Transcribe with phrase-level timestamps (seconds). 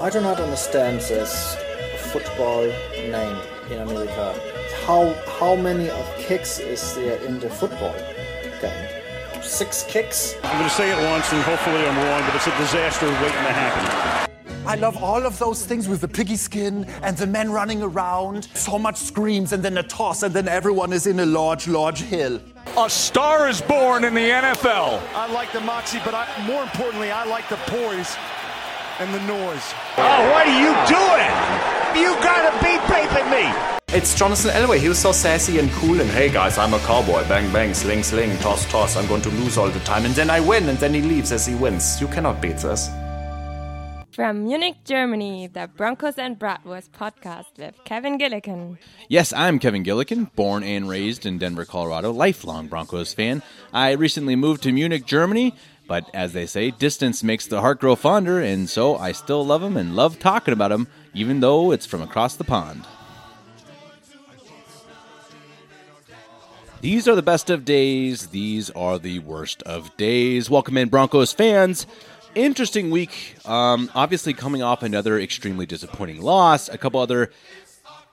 [0.00, 1.58] I do not understand this
[2.10, 2.64] football
[2.96, 3.36] name
[3.70, 4.34] in America.
[4.86, 7.92] How how many of kicks is there in the football
[8.62, 9.42] game?
[9.42, 10.36] Six kicks?
[10.42, 13.44] I'm going to say it once and hopefully I'm wrong, but it's a disaster waiting
[13.44, 14.30] to happen.
[14.66, 18.44] I love all of those things with the piggy skin and the men running around.
[18.54, 22.00] So much screams and then a toss and then everyone is in a large, large
[22.00, 22.40] hill.
[22.78, 25.02] A star is born in the NFL.
[25.14, 28.16] I like the moxie, but I, more importantly, I like the poise
[29.00, 29.74] and the noise.
[29.96, 31.32] Oh, what are you doing?
[31.96, 33.50] You gotta be taping me.
[33.96, 34.78] It's Jonathan Elway.
[34.78, 36.00] He was so sassy and cool.
[36.00, 37.26] And hey, guys, I'm a cowboy.
[37.26, 38.96] Bang, bang, sling, sling, toss, toss.
[38.96, 40.04] I'm going to lose all the time.
[40.04, 40.68] And then I win.
[40.68, 42.00] And then he leaves as he wins.
[42.00, 42.88] You cannot beat this.
[44.12, 48.76] From Munich, Germany, the Broncos and Bratwurst podcast with Kevin Gillikin.
[49.08, 53.42] Yes, I'm Kevin Gillikin, born and raised in Denver, Colorado, lifelong Broncos fan.
[53.72, 55.54] I recently moved to Munich, Germany,
[55.90, 59.60] but as they say, distance makes the heart grow fonder, and so I still love
[59.60, 62.84] him and love talking about him, even though it's from across the pond.
[66.80, 68.28] These are the best of days.
[68.28, 70.48] These are the worst of days.
[70.48, 71.88] Welcome in, Broncos fans.
[72.36, 73.34] Interesting week.
[73.44, 77.32] Um, obviously, coming off another extremely disappointing loss, a couple other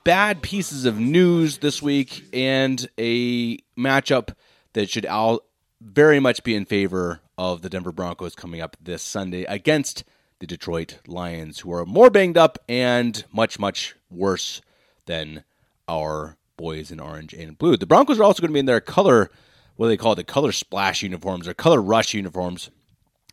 [0.02, 4.34] bad pieces of news this week, and a matchup
[4.72, 5.42] that should all
[5.80, 10.04] very much be in favor of the Denver Broncos coming up this Sunday against
[10.40, 14.60] the Detroit Lions, who are more banged up and much, much worse
[15.06, 15.44] than
[15.88, 17.76] our boys in orange and blue.
[17.76, 19.30] The Broncos are also going to be in their color,
[19.76, 22.70] what do they call it, the color splash uniforms or color rush uniforms.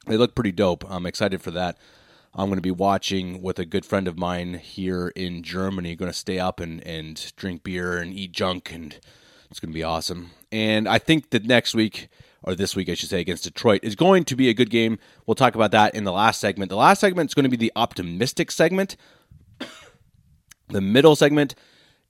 [0.06, 0.90] They look pretty dope.
[0.90, 1.78] I'm excited for that.
[2.34, 5.96] I'm going to be watching with a good friend of mine here in Germany.
[5.96, 9.00] Going to stay up and, and drink beer and eat junk, and
[9.50, 10.32] it's going to be awesome.
[10.52, 12.10] And I think that next week,
[12.44, 15.00] or this week, I should say, against Detroit is going to be a good game.
[15.26, 16.70] We'll talk about that in the last segment.
[16.70, 18.96] The last segment is going to be the optimistic segment.
[20.70, 21.56] The middle segment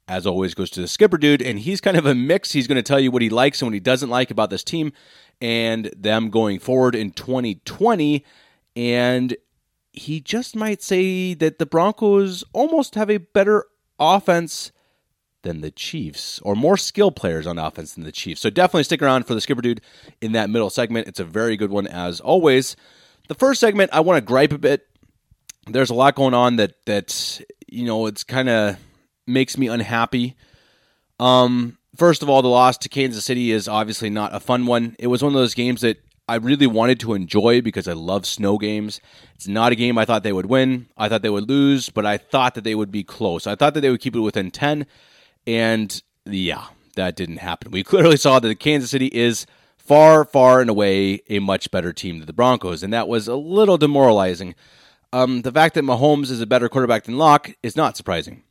[0.07, 2.51] as always, goes to the skipper dude, and he's kind of a mix.
[2.51, 4.63] He's going to tell you what he likes and what he doesn't like about this
[4.63, 4.94] team
[5.41, 8.23] and them going forward in 2020.
[8.76, 9.35] And
[9.91, 13.66] he just might say that the Broncos almost have a better
[13.97, 14.72] offense
[15.46, 18.42] than the Chiefs, or more skill players on offense than the Chiefs.
[18.42, 19.80] So definitely stick around for the skipper dude
[20.20, 21.08] in that middle segment.
[21.08, 22.76] It's a very good one as always.
[23.30, 24.88] The first segment, I want to gripe a bit.
[25.68, 28.78] There's a lot going on that that you know it's kind of
[29.26, 30.36] makes me unhappy.
[31.20, 34.96] Um, first of all, the loss to Kansas City is obviously not a fun one.
[35.00, 38.26] It was one of those games that I really wanted to enjoy because I love
[38.26, 39.00] snow games.
[39.36, 40.88] It's not a game I thought they would win.
[40.98, 43.46] I thought they would lose, but I thought that they would be close.
[43.46, 44.88] I thought that they would keep it within 10,
[45.47, 46.66] and yeah,
[46.96, 47.72] that didn't happen.
[47.72, 49.46] We clearly saw that Kansas City is
[49.78, 53.36] far, far and away a much better team than the Broncos, and that was a
[53.36, 54.56] little demoralizing.
[55.14, 58.44] Um, the fact that Mahomes is a better quarterback than Lock is not surprising.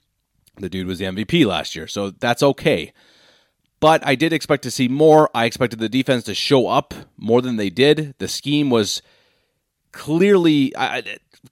[0.57, 2.93] The dude was the MVP last year, so that's okay.
[3.81, 5.29] But I did expect to see more.
[5.35, 8.15] I expected the defense to show up more than they did.
[8.19, 9.03] The scheme was
[9.93, 10.73] clearly,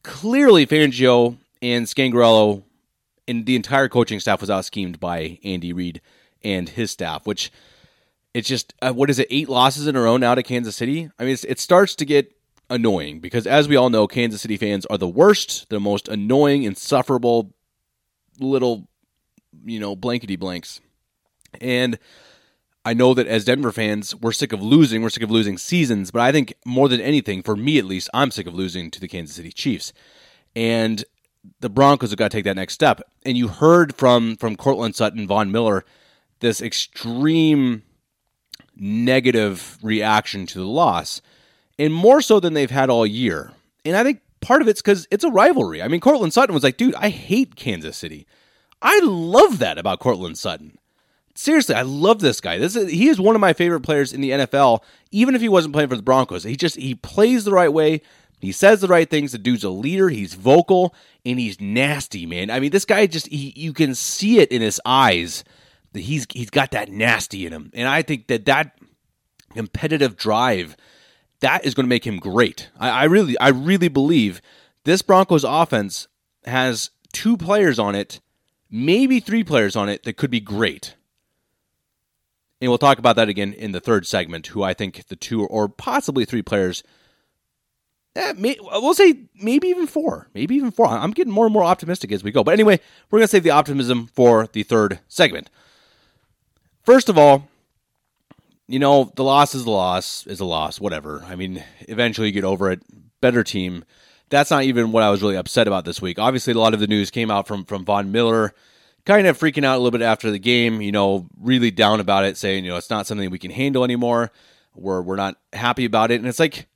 [0.03, 2.63] clearly Fangio and Scangarello
[3.33, 6.01] and the entire coaching staff was out schemed by Andy Reid
[6.45, 7.51] and his staff, which
[8.35, 9.27] it's just uh, what is it?
[9.31, 11.11] Eight losses in a row now to Kansas City.
[11.19, 12.37] I mean, it starts to get
[12.71, 16.65] annoying because, as we all know, Kansas City fans are the worst, the most annoying,
[16.65, 17.55] insufferable
[18.39, 18.89] little,
[19.65, 20.81] you know, blankety blanks.
[21.61, 21.99] And
[22.85, 25.03] I know that as Denver fans, we're sick of losing.
[25.03, 26.11] We're sick of losing seasons.
[26.11, 29.01] But I think more than anything, for me at least, I'm sick of losing to
[29.01, 29.93] the Kansas City Chiefs.
[30.55, 31.05] And
[31.61, 33.01] the Broncos have got to take that next step.
[33.25, 35.85] And you heard from from Courtland Sutton, Von Miller,
[36.41, 37.83] this extreme
[38.77, 41.21] negative reaction to the loss,
[41.79, 43.53] and more so than they've had all year.
[43.85, 45.83] And I think part of it's because it's a rivalry.
[45.83, 48.27] I mean, Courtland Sutton was like, dude, I hate Kansas City.
[48.81, 50.77] I love that about Courtland Sutton.
[51.35, 52.59] Seriously, I love this guy.
[52.59, 54.81] This is, he is one of my favorite players in the NFL.
[55.13, 58.03] Even if he wasn't playing for the Broncos, he just he plays the right way.
[58.43, 59.31] He says the right things.
[59.31, 60.09] The dude's a leader.
[60.09, 62.51] He's vocal and he's nasty, man.
[62.51, 65.45] I mean, this guy just he, you can see it in his eyes
[65.93, 68.77] that he's he's got that nasty in him, and I think that that
[69.55, 70.77] competitive drive
[71.39, 72.69] that is going to make him great.
[72.81, 74.43] I, I really I really believe
[74.83, 76.09] this Broncos offense
[76.45, 78.21] has two players on it,
[78.69, 80.97] maybe three players on it that could be great.
[82.61, 85.45] And we'll talk about that again in the third segment, who I think the two
[85.45, 86.83] or possibly three players
[88.15, 90.87] Eh, may, we'll say maybe even four, maybe even four.
[90.87, 92.45] I'm getting more and more optimistic as we go.
[92.45, 92.79] But anyway,
[93.11, 95.49] we're going to save the optimism for the third segment.
[96.83, 97.49] First of all,
[98.69, 101.25] you know, the loss is the loss is a loss, whatever.
[101.27, 102.83] I mean, eventually you get over it.
[103.21, 103.85] Better team.
[104.31, 106.19] That's not even what I was really upset about this week.
[106.19, 108.53] Obviously, a lot of the news came out from from Von Miller,
[109.05, 110.81] kind of freaking out a little bit after the game.
[110.81, 113.85] You know, really down about it, saying you know it's not something we can handle
[113.85, 114.33] anymore.
[114.75, 116.67] We're we're not happy about it, and it's like,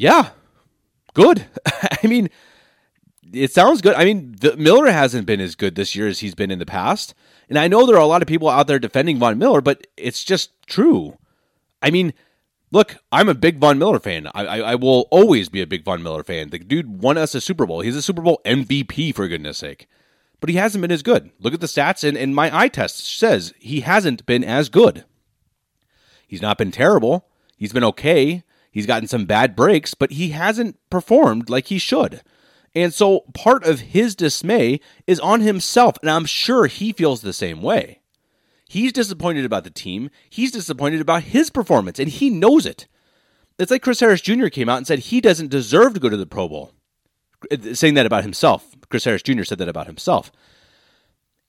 [0.00, 0.30] yeah,
[1.12, 1.46] good.
[2.02, 2.30] I mean,
[3.34, 3.94] it sounds good.
[3.94, 6.64] I mean, the, Miller hasn't been as good this year as he's been in the
[6.64, 7.14] past.
[7.50, 9.86] And I know there are a lot of people out there defending Von Miller, but
[9.98, 11.18] it's just true.
[11.82, 12.14] I mean,
[12.70, 14.26] look, I'm a big Von Miller fan.
[14.34, 16.48] I, I, I, will always be a big Von Miller fan.
[16.48, 17.82] The dude won us a Super Bowl.
[17.82, 19.86] He's a Super Bowl MVP, for goodness sake.
[20.40, 21.30] But he hasn't been as good.
[21.40, 25.04] Look at the stats, and, and my eye test says he hasn't been as good.
[26.26, 27.26] He's not been terrible.
[27.58, 28.44] He's been okay.
[28.70, 32.22] He's gotten some bad breaks, but he hasn't performed like he should.
[32.74, 37.32] And so part of his dismay is on himself, and I'm sure he feels the
[37.32, 38.00] same way.
[38.68, 42.86] He's disappointed about the team, he's disappointed about his performance, and he knows it.
[43.58, 44.46] It's like Chris Harris Jr.
[44.46, 46.72] came out and said he doesn't deserve to go to the Pro Bowl,
[47.72, 48.76] saying that about himself.
[48.88, 49.42] Chris Harris Jr.
[49.42, 50.30] said that about himself.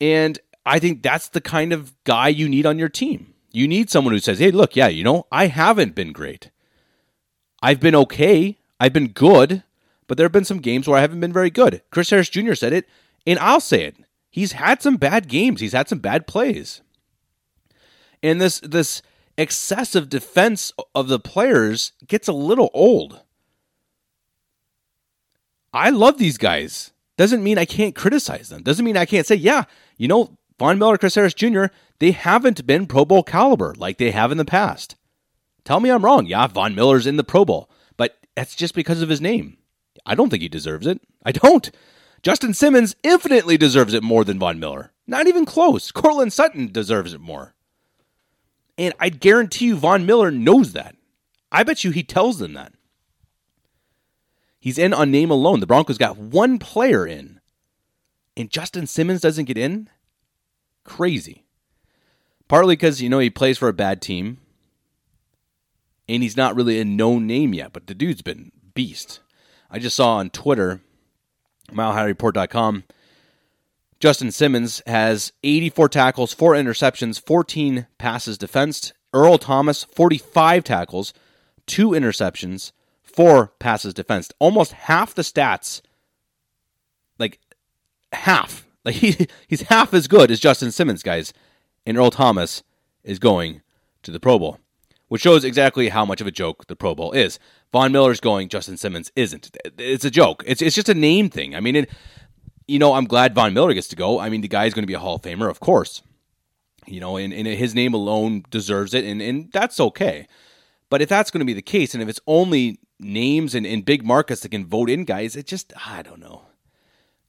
[0.01, 3.33] And I think that's the kind of guy you need on your team.
[3.51, 6.50] You need someone who says, hey, look, yeah, you know, I haven't been great.
[7.61, 8.57] I've been okay.
[8.79, 9.63] I've been good
[10.11, 11.83] but there have been some games where I haven't been very good.
[11.89, 12.53] Chris Harris Jr.
[12.53, 12.85] said it,
[13.25, 13.95] and I'll say it.
[14.29, 15.61] He's had some bad games.
[15.61, 16.81] He's had some bad plays.
[18.21, 19.01] And this this
[19.37, 23.21] excessive defense of the players gets a little old.
[25.71, 26.91] I love these guys.
[27.15, 28.63] Doesn't mean I can't criticize them.
[28.63, 29.63] Doesn't mean I can't say, yeah,
[29.95, 31.67] you know, Von Miller, Chris Harris Jr.,
[32.00, 34.97] they haven't been Pro Bowl caliber like they have in the past.
[35.63, 36.25] Tell me I'm wrong.
[36.25, 39.58] Yeah, Von Miller's in the Pro Bowl, but that's just because of his name.
[40.06, 41.01] I don't think he deserves it.
[41.25, 41.70] I don't.
[42.24, 44.91] Justin Simmons infinitely deserves it more than Von Miller.
[45.08, 45.91] Not even close.
[45.91, 47.53] Courtland Sutton deserves it more.
[48.77, 50.96] And I guarantee you, Von Miller knows that.
[51.51, 52.74] I bet you he tells them that.
[54.60, 55.60] He's in on name alone.
[55.60, 57.41] The Broncos got one player in,
[58.38, 59.89] and Justin Simmons doesn't get in?
[60.84, 61.46] Crazy.
[62.48, 64.38] Partly because, you know, he plays for a bad team,
[66.12, 69.22] and he's not really a known name yet, but the dude's been beast.
[69.70, 70.82] I just saw on Twitter,
[71.72, 72.84] milehighreport.com,
[73.98, 78.94] Justin Simmons has 84 tackles, 4 interceptions, 14 passes defensed.
[79.13, 81.13] Earl Thomas, 45 tackles,
[81.68, 84.34] 2 interceptions, 4 passes defensed.
[84.39, 85.82] Almost half the stats,
[87.18, 87.39] like
[88.12, 88.65] half.
[88.84, 91.34] Like he, he's half as good as Justin Simmons, guys.
[91.86, 92.63] And Earl Thomas
[93.03, 93.62] is going
[94.01, 94.58] to the Pro Bowl,
[95.12, 97.38] which shows exactly how much of a joke the Pro Bowl is.
[97.74, 99.58] Von Miller's going, Justin Simmons isn't.
[99.77, 100.41] It's a joke.
[100.48, 101.53] It's it's just a name thing.
[101.53, 101.89] I mean, it,
[102.65, 104.22] you know, I'm glad Von Miller gets to go.
[104.22, 106.01] I mean, the guy's going to be a Hall of Famer, of course.
[106.88, 110.30] You know, and, and his name alone deserves it, and, and that's okay.
[110.89, 113.84] But if that's going to be the case, and if it's only names and, and
[113.84, 116.44] big markets that can vote in guys, it just I don't know.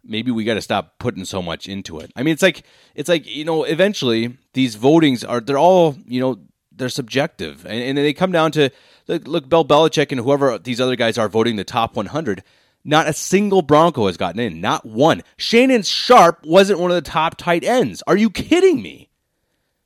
[0.05, 2.13] Maybe we got to stop putting so much into it.
[2.15, 2.63] I mean, it's like
[2.95, 6.39] it's like you know, eventually these votings are they're all you know
[6.77, 8.71] they're subjective, and, and they come down to
[9.07, 12.43] look, look Bill Belichick and whoever these other guys are voting the top 100.
[12.85, 15.23] Not a single Bronco has gotten in, not one.
[15.37, 18.03] Shannon Sharpe wasn't one of the top tight ends.
[18.09, 19.09] Are you kidding me?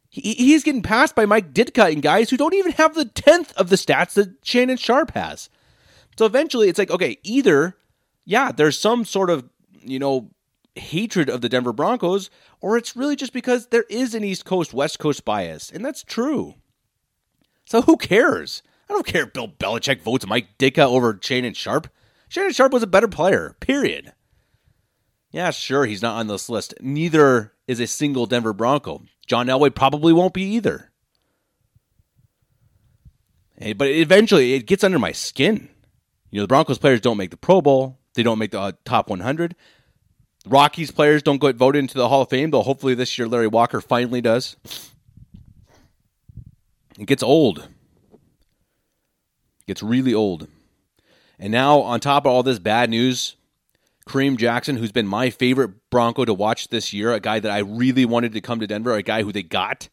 [0.08, 3.52] He, he's getting passed by Mike Ditka and guys who don't even have the tenth
[3.56, 5.50] of the stats that Shannon Sharpe has.
[6.16, 7.76] So eventually, it's like okay, either
[8.24, 9.48] yeah, there's some sort of
[9.82, 10.30] you know
[10.74, 14.72] hatred of the Denver Broncos, or it's really just because there is an East Coast
[14.72, 16.54] West Coast bias, and that's true.
[17.66, 18.62] So who cares?
[18.88, 21.88] I don't care if Bill Belichick votes Mike Ditka over Shannon Sharpe.
[22.28, 24.12] Shannon Sharpe was a better player, period.
[25.32, 26.74] Yeah, sure, he's not on this list.
[26.80, 29.02] Neither is a single Denver Bronco.
[29.26, 30.92] John Elway probably won't be either.
[33.58, 35.68] But eventually it gets under my skin.
[36.30, 37.98] You know, the Broncos players don't make the Pro Bowl.
[38.14, 39.56] They don't make the uh, top 100.
[40.46, 43.48] Rockies players don't get voted into the Hall of Fame, though hopefully this year Larry
[43.48, 44.56] Walker finally does.
[46.98, 47.68] It gets old.
[48.12, 50.48] It gets really old.
[51.38, 53.36] And now, on top of all this bad news,
[54.08, 57.58] Kareem Jackson, who's been my favorite Bronco to watch this year, a guy that I
[57.58, 59.88] really wanted to come to Denver, a guy who they got,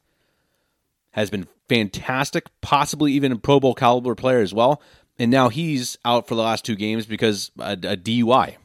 [1.12, 4.82] has been fantastic, possibly even a Pro Bowl caliber player as well.
[5.20, 8.56] And now he's out for the last two games because a, a DUI.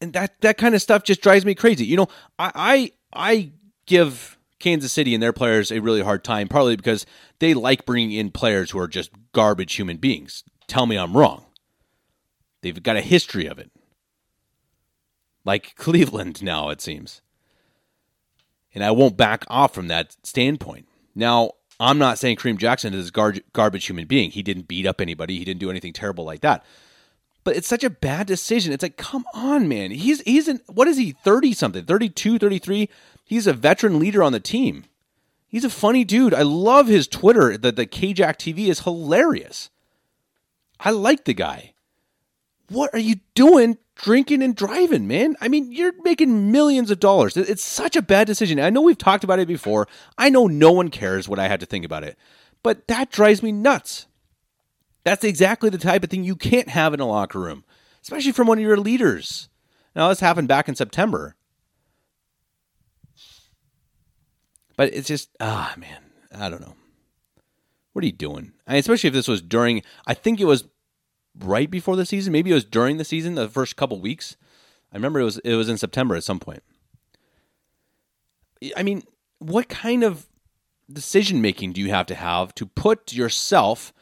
[0.00, 1.84] And that that kind of stuff just drives me crazy.
[1.84, 2.08] You know,
[2.38, 3.52] I I, I
[3.84, 7.06] give Kansas City and their players a really hard time, partly because
[7.40, 10.44] they like bringing in players who are just garbage human beings.
[10.68, 11.46] Tell me I'm wrong.
[12.62, 13.70] They've got a history of it.
[15.44, 17.22] Like Cleveland now, it seems.
[18.74, 20.86] And I won't back off from that standpoint.
[21.14, 24.30] Now, I'm not saying Kareem Jackson is a gar- garbage human being.
[24.30, 25.38] He didn't beat up anybody.
[25.38, 26.64] He didn't do anything terrible like that.
[27.42, 28.72] But it's such a bad decision.
[28.72, 29.90] It's like, come on, man.
[29.90, 31.12] He's he's in what is he?
[31.12, 32.88] 30 something, 32, 33.
[33.30, 34.86] He's a veteran leader on the team.
[35.46, 36.34] He's a funny dude.
[36.34, 37.56] I love his Twitter.
[37.56, 39.70] The the KJack TV is hilarious.
[40.80, 41.74] I like the guy.
[42.68, 45.36] What are you doing drinking and driving, man?
[45.40, 47.36] I mean, you're making millions of dollars.
[47.36, 48.58] It's such a bad decision.
[48.58, 49.86] I know we've talked about it before.
[50.18, 52.18] I know no one cares what I had to think about it.
[52.64, 54.08] But that drives me nuts.
[55.04, 57.62] That's exactly the type of thing you can't have in a locker room,
[58.02, 59.48] especially from one of your leaders.
[59.94, 61.36] Now, this happened back in September.
[64.80, 65.98] But it's just, ah, man,
[66.34, 66.74] I don't know.
[67.92, 68.52] What are you doing?
[68.66, 70.64] I mean, especially if this was during, I think it was
[71.38, 72.32] right before the season.
[72.32, 74.38] Maybe it was during the season, the first couple weeks.
[74.90, 76.62] I remember it was it was in September at some point.
[78.74, 79.02] I mean,
[79.38, 80.28] what kind of
[80.90, 83.92] decision making do you have to have to put yourself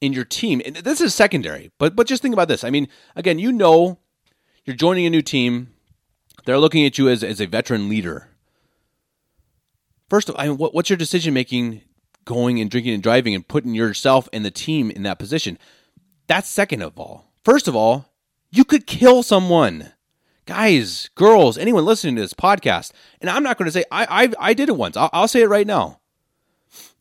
[0.00, 0.60] in your team?
[0.66, 2.64] And this is secondary, but but just think about this.
[2.64, 4.00] I mean, again, you know,
[4.64, 5.68] you're joining a new team.
[6.44, 8.29] They're looking at you as as a veteran leader.
[10.10, 11.82] First, of, I mean, what, what's your decision making
[12.24, 15.56] going and drinking and driving and putting yourself and the team in that position?
[16.26, 17.32] That's second of all.
[17.44, 18.06] First of all,
[18.50, 19.92] you could kill someone.
[20.46, 22.90] Guys, girls, anyone listening to this podcast,
[23.20, 24.96] and I'm not going to say I, I, I did it once.
[24.96, 26.00] I'll, I'll say it right now.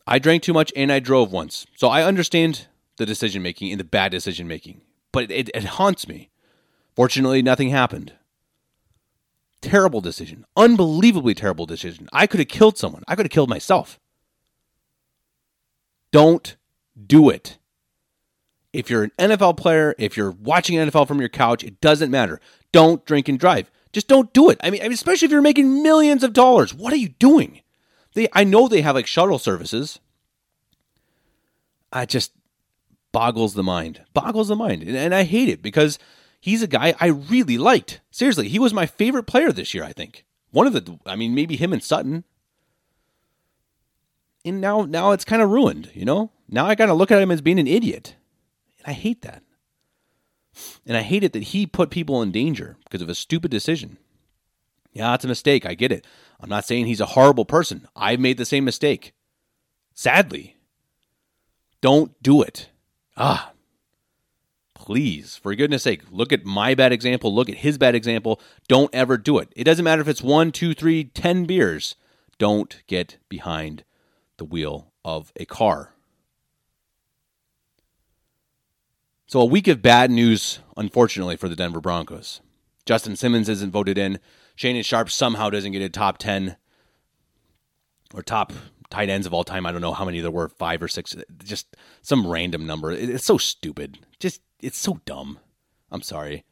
[0.06, 3.80] I drank too much and I drove once, so I understand the decision making and
[3.80, 6.30] the bad decision making, but it, it haunts me.
[6.96, 8.14] Fortunately, nothing happened.
[9.62, 12.08] Terrible decision, unbelievably terrible decision.
[12.14, 13.04] I could have killed someone.
[13.08, 14.00] I could have killed myself.
[16.12, 16.56] Don't
[17.06, 17.58] do it.
[18.72, 22.40] If you're an NFL player, if you're watching NFL from your couch, it doesn't matter.
[22.72, 23.72] Don't drink and drive.
[23.92, 24.60] Just don't do it.
[24.64, 26.74] I mean, especially if you're making millions of dollars.
[26.74, 27.62] What are you doing?
[28.14, 30.00] They I know they have like shuttle services.
[31.92, 32.34] I just
[33.12, 34.04] boggles the mind.
[34.14, 34.84] Boggles the mind.
[34.84, 35.98] And, and I hate it because
[36.40, 38.02] he's a guy I really liked.
[38.12, 40.26] Seriously, he was my favorite player this year, I think.
[40.52, 42.24] One of the I mean, maybe him and Sutton.
[44.46, 46.32] And now now it's kind of ruined, you know?
[46.48, 48.16] Now I got to look at him as being an idiot.
[48.80, 49.44] And I hate that.
[50.86, 53.98] And I hate it that he put people in danger because of a stupid decision.
[54.92, 55.66] Yeah, it's a mistake.
[55.66, 56.08] I get it.
[56.40, 57.88] I'm not saying he's a horrible person.
[57.96, 59.14] I've made the same mistake.
[59.94, 60.58] Sadly.
[61.82, 62.70] Don't do it.
[63.16, 63.52] Ah.
[64.90, 67.32] Please, for goodness sake, look at my bad example.
[67.32, 68.42] Look at his bad example.
[68.68, 69.54] Don't ever do it.
[69.56, 71.96] It doesn't matter if it's one, two, three, ten beers.
[72.40, 73.84] Don't get behind
[74.38, 75.94] the wheel of a car.
[79.28, 82.42] So, a week of bad news, unfortunately, for the Denver Broncos.
[82.84, 84.18] Justin Simmons isn't voted in.
[84.56, 86.58] Shannon Sharpe somehow doesn't get a top 10
[88.16, 88.54] or top
[88.90, 89.66] tight ends of all time.
[89.66, 92.92] I don't know how many there were, five or six, just some random number.
[92.92, 94.00] It's so stupid.
[94.20, 95.40] Just it's so dumb.
[95.92, 96.44] I'm sorry.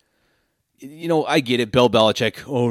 [0.80, 1.72] You know, I get it.
[1.72, 2.44] Bill Belichick.
[2.48, 2.70] Oh,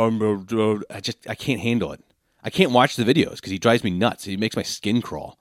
[0.00, 2.02] I'm, uh, I just I can't handle it.
[2.42, 4.24] I can't watch the videos because he drives me nuts.
[4.24, 5.38] He makes my skin crawl.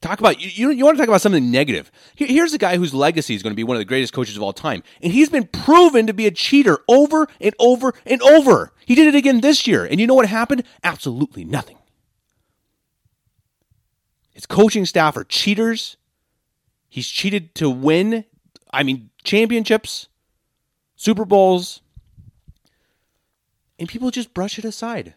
[0.00, 0.70] Talk about you.
[0.70, 1.90] You want to talk about something negative?
[2.14, 4.42] Here's a guy whose legacy is going to be one of the greatest coaches of
[4.42, 8.72] all time, and he's been proven to be a cheater over and over and over.
[8.86, 10.62] He did it again this year, and you know what happened?
[10.84, 11.77] Absolutely nothing.
[14.38, 15.96] His coaching staff are cheaters.
[16.88, 18.24] He's cheated to win.
[18.72, 20.06] I mean, championships,
[20.94, 21.80] Super Bowls,
[23.80, 25.14] and people just brush it aside.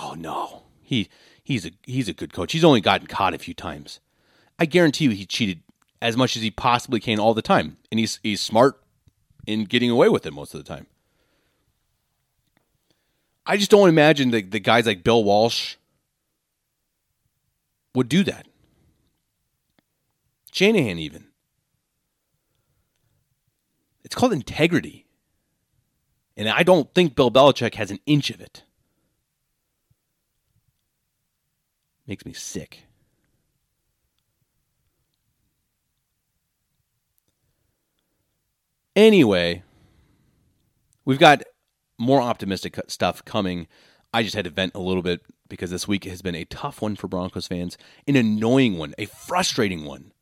[0.00, 1.10] Oh no, he
[1.44, 2.52] he's a he's a good coach.
[2.52, 4.00] He's only gotten caught a few times.
[4.58, 5.60] I guarantee you he cheated
[6.00, 7.76] as much as he possibly can all the time.
[7.90, 8.82] And he's he's smart
[9.46, 10.86] in getting away with it most of the time.
[13.44, 15.76] I just don't imagine the, the guys like Bill Walsh
[17.94, 18.46] would do that.
[20.52, 21.28] Shanahan even.
[24.04, 25.06] It's called integrity.
[26.36, 28.64] And I don't think Bill Belichick has an inch of it.
[32.06, 32.84] Makes me sick.
[38.94, 39.62] Anyway,
[41.04, 41.42] we've got
[41.98, 43.66] more optimistic stuff coming.
[44.12, 46.82] I just had to vent a little bit because this week has been a tough
[46.82, 50.12] one for Broncos fans, an annoying one, a frustrating one.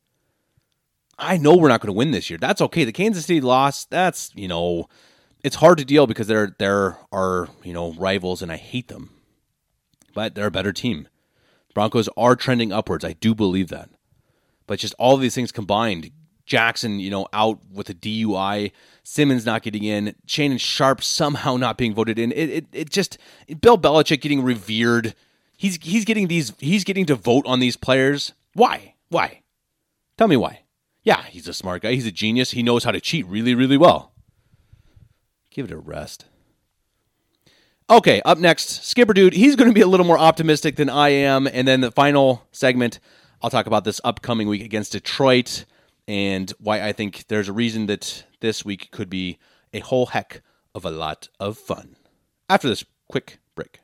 [1.18, 2.38] I know we're not going to win this year.
[2.38, 2.85] That's okay.
[2.85, 4.88] The Kansas City loss, that's, you know,
[5.42, 9.11] it's hard to deal because they're our, you know, rivals and I hate them.
[10.14, 11.09] But they're a better team.
[11.75, 13.04] Broncos are trending upwards.
[13.04, 13.90] I do believe that.
[14.66, 16.11] But just all these things combined,
[16.47, 21.78] Jackson, you know, out with a DUI, Simmons not getting in, Shannon Sharpe somehow not
[21.78, 22.32] being voted in.
[22.32, 23.18] It, it, it just
[23.61, 25.14] Bill Belichick getting revered.
[25.56, 28.32] He's he's getting these he's getting to vote on these players.
[28.54, 28.94] Why?
[29.09, 29.42] Why?
[30.16, 30.62] Tell me why.
[31.02, 31.92] Yeah, he's a smart guy.
[31.92, 32.50] He's a genius.
[32.50, 34.12] He knows how to cheat really, really well.
[35.50, 36.26] Give it a rest.
[37.88, 39.33] Okay, up next, Skipper Dude.
[39.33, 41.48] He's going to be a little more optimistic than I am.
[41.48, 43.00] And then the final segment,
[43.42, 45.64] I'll talk about this upcoming week against Detroit
[46.11, 49.38] and why I think there's a reason that this week could be
[49.73, 50.42] a whole heck
[50.75, 51.94] of a lot of fun.
[52.49, 53.79] After this quick break.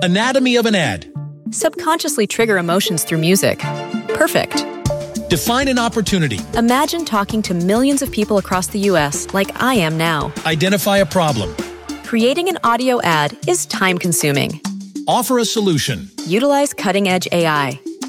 [0.00, 1.12] Anatomy of an ad.
[1.50, 3.58] Subconsciously trigger emotions through music.
[4.14, 4.64] Perfect.
[5.28, 6.38] Define an opportunity.
[6.54, 9.26] Imagine talking to millions of people across the U.S.
[9.34, 10.32] like I am now.
[10.46, 11.52] Identify a problem.
[12.04, 14.60] Creating an audio ad is time consuming.
[15.08, 16.08] Offer a solution.
[16.26, 17.80] Utilize cutting edge AI.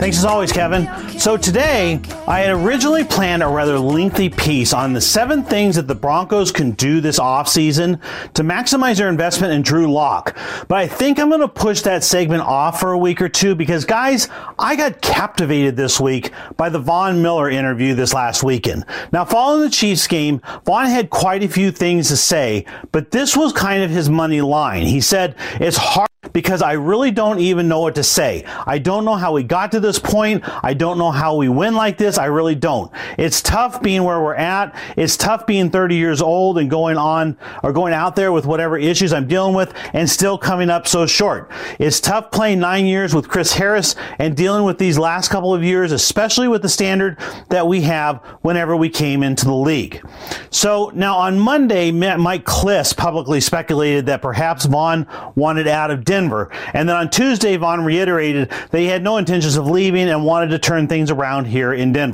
[0.00, 0.88] Thanks as always, Kevin.
[1.18, 5.88] So today, I had originally planned a rather lengthy piece on the seven things that
[5.88, 8.00] the Broncos can do this offseason
[8.34, 10.36] to maximize their investment in Drew Lock.
[10.68, 13.56] But I think I'm going to push that segment off for a week or two
[13.56, 14.28] because, guys,
[14.60, 18.84] I got captivated this week by the Von Miller interview this last weekend.
[19.10, 23.36] Now, following the Chiefs game, Von had quite a few things to say, but this
[23.36, 24.86] was kind of his money line.
[24.86, 28.44] He said, It's hard because I really don't even know what to say.
[28.66, 30.44] I don't know how we got to this point.
[30.62, 32.18] I don't know how we win like this.
[32.20, 32.92] I really don't.
[33.18, 34.74] It's tough being where we're at.
[34.96, 38.76] It's tough being 30 years old and going on or going out there with whatever
[38.76, 41.50] issues I'm dealing with and still coming up so short.
[41.78, 45.64] It's tough playing nine years with Chris Harris and dealing with these last couple of
[45.64, 50.04] years, especially with the standard that we have whenever we came into the league.
[50.50, 56.50] So now on Monday, Mike Klis publicly speculated that perhaps Von wanted out of Denver.
[56.74, 60.48] And then on Tuesday, Von reiterated that he had no intentions of leaving and wanted
[60.48, 62.09] to turn things around here in Denver.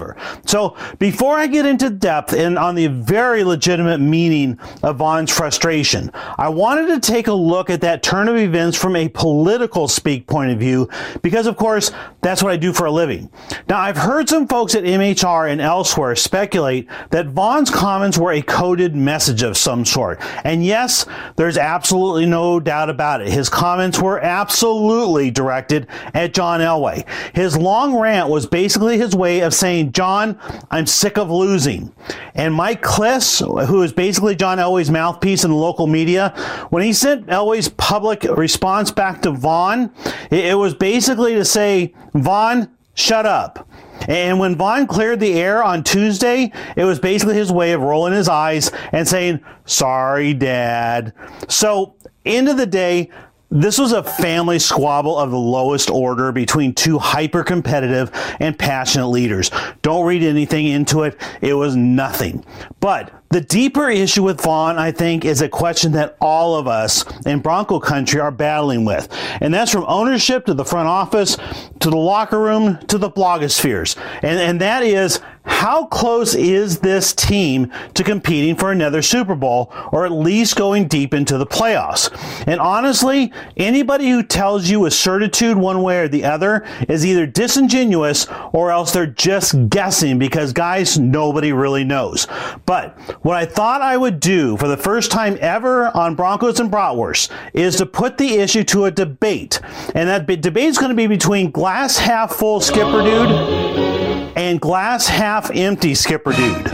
[0.47, 6.11] So before I get into depth and on the very legitimate meaning of Von's frustration,
[6.39, 10.27] I wanted to take a look at that turn of events from a political speak
[10.27, 10.89] point of view,
[11.23, 13.31] because of course, that's what I do for a living.
[13.69, 18.43] Now, I've heard some folks at MHR and elsewhere speculate that Von's comments were a
[18.43, 20.21] coded message of some sort.
[20.45, 21.07] And yes,
[21.37, 23.29] there's absolutely no doubt about it.
[23.29, 27.07] His comments were absolutely directed at John Elway.
[27.35, 30.39] His long rant was basically his way of saying, John,
[30.71, 31.93] I'm sick of losing.
[32.35, 36.31] And Mike Klis, who is basically John Elway's mouthpiece in the local media,
[36.71, 39.93] when he sent Elway's public response back to Von,
[40.31, 43.69] it was basically to say, Von, shut up.
[44.09, 48.13] And when Von cleared the air on Tuesday, it was basically his way of rolling
[48.13, 51.13] his eyes and saying, Sorry, Dad.
[51.49, 53.11] So, end of the day,
[53.51, 59.09] this was a family squabble of the lowest order between two hyper competitive and passionate
[59.09, 59.51] leaders.
[59.83, 61.21] Don't read anything into it.
[61.41, 62.45] It was nothing.
[62.81, 67.05] But the deeper issue with Von, I think, is a question that all of us
[67.25, 69.09] in Bronco country are battling with.
[69.41, 71.37] And that's from ownership to the front office,
[71.81, 73.97] to the locker room, to the blogospheres.
[74.23, 79.73] And, and that is, how close is this team to competing for another Super Bowl
[79.93, 82.11] or at least going deep into the playoffs?
[82.47, 87.27] And honestly, anybody who tells you with certitude one way or the other is either
[87.27, 92.27] disingenuous or else they're just guessing because guys, nobody really knows.
[92.67, 96.71] But what I thought I would do for the first time ever on Broncos and
[96.71, 99.61] Bratwurst is to put the issue to a debate.
[99.95, 103.96] And that debate is going to be between glass half full skipper dude
[104.37, 106.69] and glass half empty skipper dude.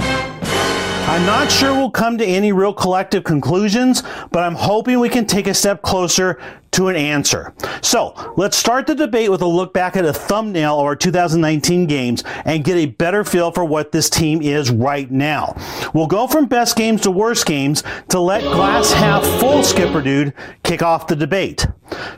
[1.04, 5.26] I'm not sure we'll come to any real collective conclusions, but I'm hoping we can
[5.26, 6.40] take a step closer
[6.72, 7.54] to an answer.
[7.82, 11.86] So let's start the debate with a look back at a thumbnail of our 2019
[11.86, 15.54] games and get a better feel for what this team is right now.
[15.94, 20.34] We'll go from best games to worst games to let glass half full skipper dude
[20.62, 21.66] kick off the debate.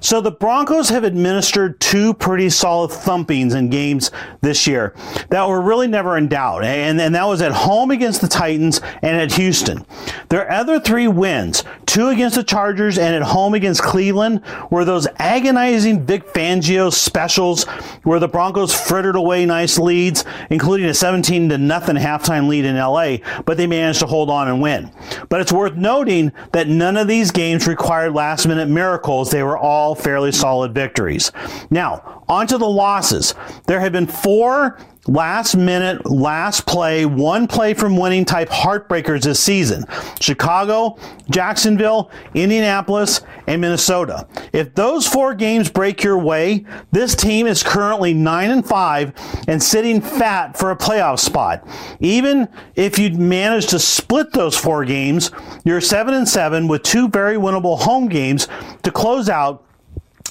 [0.00, 4.94] So the Broncos have administered two pretty solid thumpings in games this year
[5.30, 6.64] that were really never in doubt.
[6.64, 9.84] And, and that was at home against the Titans and at Houston.
[10.28, 11.64] Their other three wins,
[11.94, 17.64] two against the Chargers and at home against Cleveland, were those agonizing Vic Fangio specials
[18.02, 22.76] where the Broncos frittered away nice leads, including a 17 to nothing halftime lead in
[22.76, 24.90] LA, but they managed to hold on and win.
[25.28, 29.30] But it's worth noting that none of these games required last minute miracles.
[29.30, 31.30] They were all fairly solid victories.
[31.70, 33.36] Now, on to the losses.
[33.68, 39.40] There have been four last minute, last play, one play from winning type heartbreakers this
[39.40, 39.84] season.
[40.20, 40.98] Chicago,
[41.30, 44.26] Jacksonville, Indianapolis, and Minnesota.
[44.52, 49.62] If those four games break your way, this team is currently 9 and 5 and
[49.62, 51.66] sitting fat for a playoff spot.
[52.00, 55.30] Even if you'd manage to split those four games,
[55.64, 58.48] you're 7 and 7 with two very winnable home games
[58.82, 59.64] to close out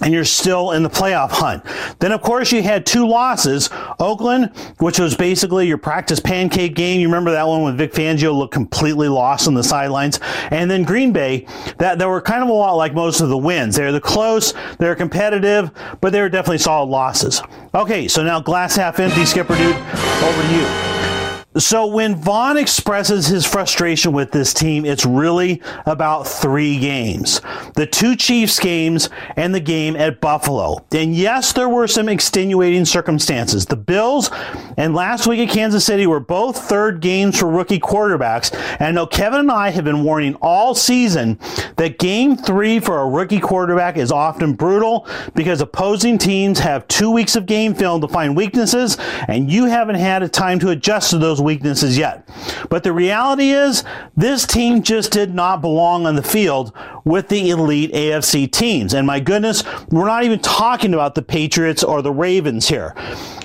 [0.02, 1.64] and you're still in the playoff hunt.
[2.00, 3.70] Then, of course, you had two losses.
[4.00, 7.00] Oakland, which was basically your practice pancake game.
[7.00, 10.20] You remember that one when Vic Fangio looked completely lost on the sidelines.
[10.50, 11.46] And then Green Bay,
[11.78, 13.76] that, that were kind of a lot like most of the wins.
[13.76, 17.42] They're the close, they're competitive, but they were definitely solid losses.
[17.76, 21.13] Okay, so now glass half empty, Skipper Dude, over to you.
[21.58, 27.42] So when Von expresses his frustration with this team, it's really about three games.
[27.76, 30.84] The two Chiefs games and the game at Buffalo.
[30.92, 33.68] And yes, there were some extenuating circumstances.
[33.68, 34.32] The Bills
[34.78, 38.52] and last week at Kansas City were both third games for rookie quarterbacks.
[38.80, 41.38] And I know Kevin and I have been warning all season
[41.78, 47.12] that game three for a rookie quarterback is often brutal because opposing teams have two
[47.12, 51.12] weeks of game film to find weaknesses and you haven't had a time to adjust
[51.12, 52.28] to those weaknesses yet.
[52.70, 53.84] But the reality is,
[54.16, 56.74] this team just did not belong on the field
[57.06, 58.94] with the elite AFC teams.
[58.94, 62.96] And my goodness, we're not even talking about the Patriots or the Ravens here.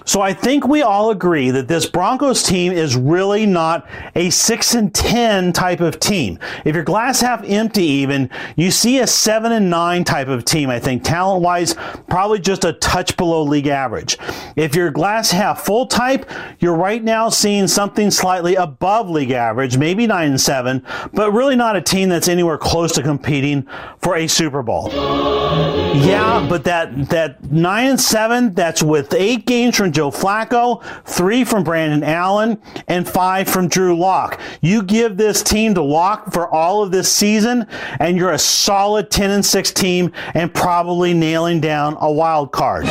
[0.08, 4.74] So I think we all agree that this Broncos team is really not a 6
[4.74, 6.38] and 10 type of team.
[6.64, 10.70] If you're glass half empty even, you see a 7 and 9 type of team,
[10.70, 11.74] I think talent wise,
[12.08, 14.16] probably just a touch below league average.
[14.56, 16.24] If you're glass half full type,
[16.58, 21.56] you're right now seeing something slightly above league average, maybe 9 and 7, but really
[21.56, 23.66] not a team that's anywhere close to competing
[24.00, 24.90] for a Super Bowl.
[24.92, 31.44] Yeah, but that that 9 and 7, that's with 8 games from Joe Flacco, three
[31.44, 34.40] from Brandon Allen, and five from Drew Lock.
[34.60, 37.66] You give this team to Lock for all of this season,
[37.98, 42.86] and you're a solid 10 and 6 team and probably nailing down a wild card.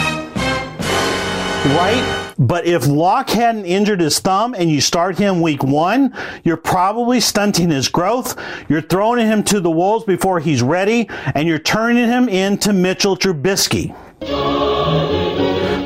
[1.66, 2.34] Right?
[2.40, 7.20] But if Lock hadn't injured his thumb and you start him week one, you're probably
[7.20, 8.40] stunting his growth.
[8.70, 13.18] You're throwing him to the Wolves before he's ready, and you're turning him into Mitchell
[13.18, 13.96] Trubisky.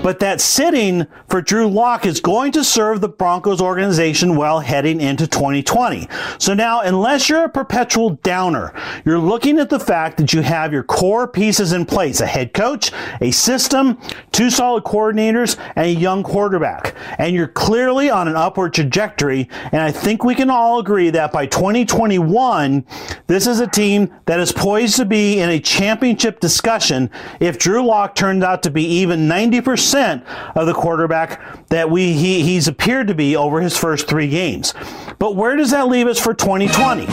[0.03, 4.99] But that sitting for Drew Lock is going to serve the Broncos organization well heading
[4.99, 6.07] into 2020.
[6.39, 8.73] So now, unless you're a perpetual downer,
[9.05, 12.53] you're looking at the fact that you have your core pieces in place, a head
[12.53, 13.99] coach, a system,
[14.31, 16.95] two solid coordinators, and a young quarterback.
[17.19, 19.49] And you're clearly on an upward trajectory.
[19.71, 22.85] And I think we can all agree that by 2021,
[23.27, 27.85] this is a team that is poised to be in a championship discussion if Drew
[27.85, 33.07] Lock turns out to be even 90% of the quarterback that we he, he's appeared
[33.07, 34.73] to be over his first three games.
[35.19, 37.07] But where does that leave us for 2020?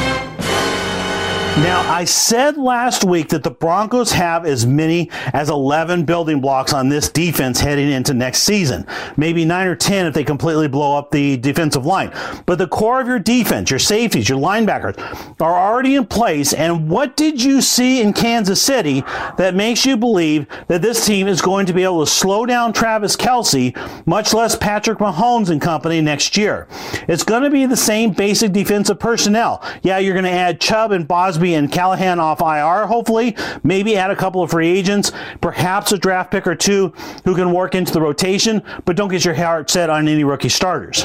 [1.56, 6.72] Now, I said last week that the Broncos have as many as 11 building blocks
[6.72, 8.86] on this defense heading into next season.
[9.16, 12.12] Maybe 9 or 10 if they completely blow up the defensive line.
[12.46, 14.98] But the core of your defense, your safeties, your linebackers
[15.40, 16.52] are already in place.
[16.52, 19.02] And what did you see in Kansas City
[19.36, 22.72] that makes you believe that this team is going to be able to slow down
[22.72, 26.68] Travis Kelce, much less Patrick Mahomes and company next year?
[27.08, 29.60] It's going to be the same basic defensive personnel.
[29.82, 33.36] Yeah, you're going to add Chubb and Bausby and Callahan off IR, hopefully.
[33.62, 36.92] Maybe add a couple of free agents, perhaps a draft pick or two
[37.24, 40.48] who can work into the rotation, but don't get your heart set on any rookie
[40.48, 41.04] starters.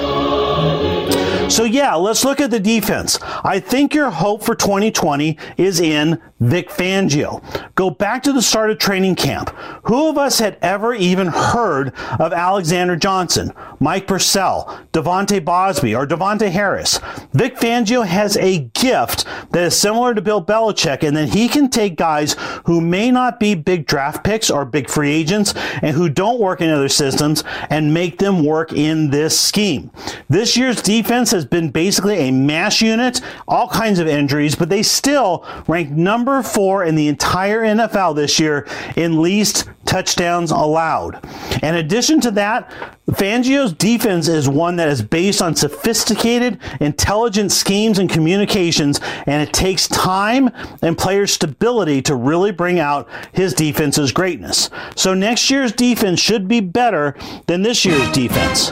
[1.53, 3.19] So, yeah, let's look at the defense.
[3.43, 7.43] I think your hope for 2020 is in Vic Fangio.
[7.75, 9.49] Go back to the start of training camp.
[9.83, 13.51] Who of us had ever even heard of Alexander Johnson,
[13.83, 17.01] Mike Purcell, Devontae Bausby, or Devontae Harris?
[17.33, 21.69] Vic Fangio has a gift that is similar to Bill Belichick, and then he can
[21.69, 26.07] take guys who may not be big draft picks or big free agents and who
[26.07, 29.91] don't work in other systems and make them work in this scheme.
[30.29, 33.19] This year's defense has been basically a mash unit,
[33.49, 38.39] all kinds of injuries, but they still rank number four in the entire NFL this
[38.39, 38.65] year
[38.95, 41.23] in least touchdowns allowed.
[41.61, 42.71] In addition to that,
[43.11, 49.53] Fangio's defense is one that is based on sophisticated, intelligent schemes and communications, and it
[49.53, 50.49] takes time
[50.81, 54.69] and player stability to really bring out his defense's greatness.
[54.95, 57.15] So next year's defense should be better
[57.47, 58.71] than this year's defense.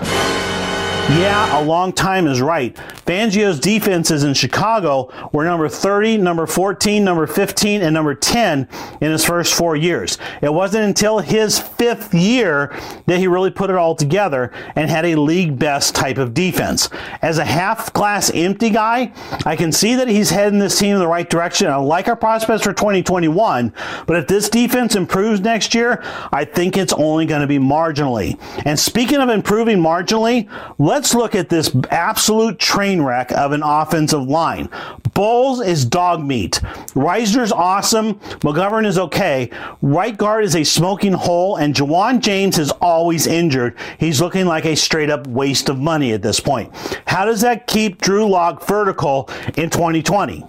[1.09, 2.73] Yeah, a long time is right.
[3.05, 8.69] Fangio's defenses in Chicago were number 30, number 14, number 15, and number 10
[9.01, 10.17] in his first four years.
[10.41, 12.73] It wasn't until his fifth year
[13.07, 16.89] that he really put it all together and had a league best type of defense.
[17.21, 19.11] As a half glass empty guy,
[19.45, 21.67] I can see that he's heading this team in the right direction.
[21.67, 23.73] I like our prospects for 2021,
[24.07, 28.39] but if this defense improves next year, I think it's only going to be marginally.
[28.65, 30.47] And speaking of improving marginally,
[30.91, 34.67] let's look at this absolute train wreck of an offensive line.
[35.13, 36.59] Bolles is dog meat.
[36.93, 38.15] Risner's awesome.
[38.41, 39.49] McGovern is okay.
[39.81, 43.77] Right guard is a smoking hole, and Ja'Wuan James is always injured.
[43.99, 46.75] He's looking like a straight up waste of money at this point.
[47.07, 50.45] How does that keep Drew Lock vertical in 2020?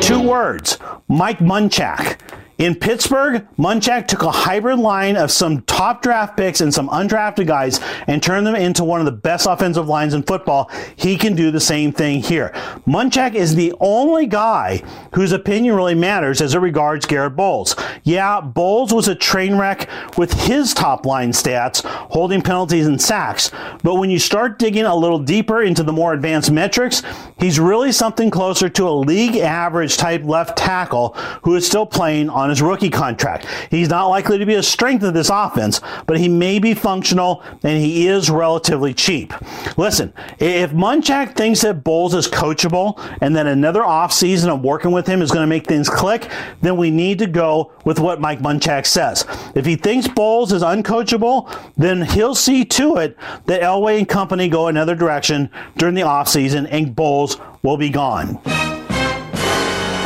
[0.00, 2.17] Two words Mike Munchak.
[2.58, 7.46] In Pittsburgh, Munchak took a hybrid line of some top draft picks and some undrafted
[7.46, 10.68] guys and turned them into one of the best offensive lines in football.
[10.96, 12.50] He can do the same thing here.
[12.84, 14.82] Munchak is the only guy
[15.14, 17.76] whose opinion really matters as it regards Garett Bolles.
[18.02, 23.52] Yeah, Bolles was a train wreck with his top line stats, holding penalties and sacks.
[23.84, 27.04] But when you start digging a little deeper into the more advanced metrics,
[27.38, 31.10] he's really something closer to a league average type left tackle
[31.42, 33.46] who is still playing on his rookie contract.
[33.70, 37.42] He's not likely to be a strength of this offense, but he may be functional
[37.62, 39.32] and he is relatively cheap.
[39.76, 45.06] Listen, if Munchak thinks that Bolles is coachable and that another offseason of working with
[45.06, 46.30] him is going to make things click,
[46.60, 49.24] then we need to go with what Mike Munchak says.
[49.54, 54.48] If he thinks Bolles is uncoachable, then he'll see to it that Elway and company
[54.48, 58.40] go another direction during the offseason and Bolles will be gone.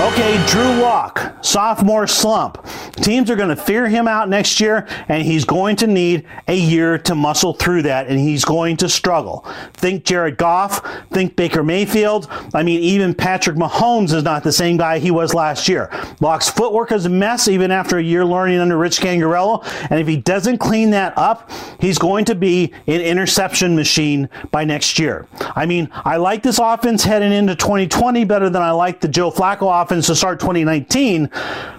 [0.01, 2.67] Okay, Drew Lock, sophomore slump.
[2.93, 6.55] Teams are going to fear him out next year, and he's going to need a
[6.57, 9.47] year to muscle through that, and he's going to struggle.
[9.75, 12.29] Think Jared Goff, think Baker Mayfield.
[12.55, 15.91] I mean, even Patrick Mahomes is not the same guy he was last year.
[16.21, 20.09] Lock's footwork is a mess even after a year learning under Rich Scangarello, and if
[20.09, 21.51] he doesn't clean that up,
[21.81, 25.27] he's going to be an interception machine by next year.
[25.55, 29.31] I mean, I like this offense heading into 2020 better than I like the Joe
[29.31, 31.29] Flacco offense to start 2019,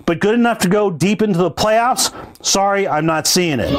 [0.06, 2.14] but good enough to go deep into the playoffs?
[2.46, 3.74] Sorry, I'm not seeing it.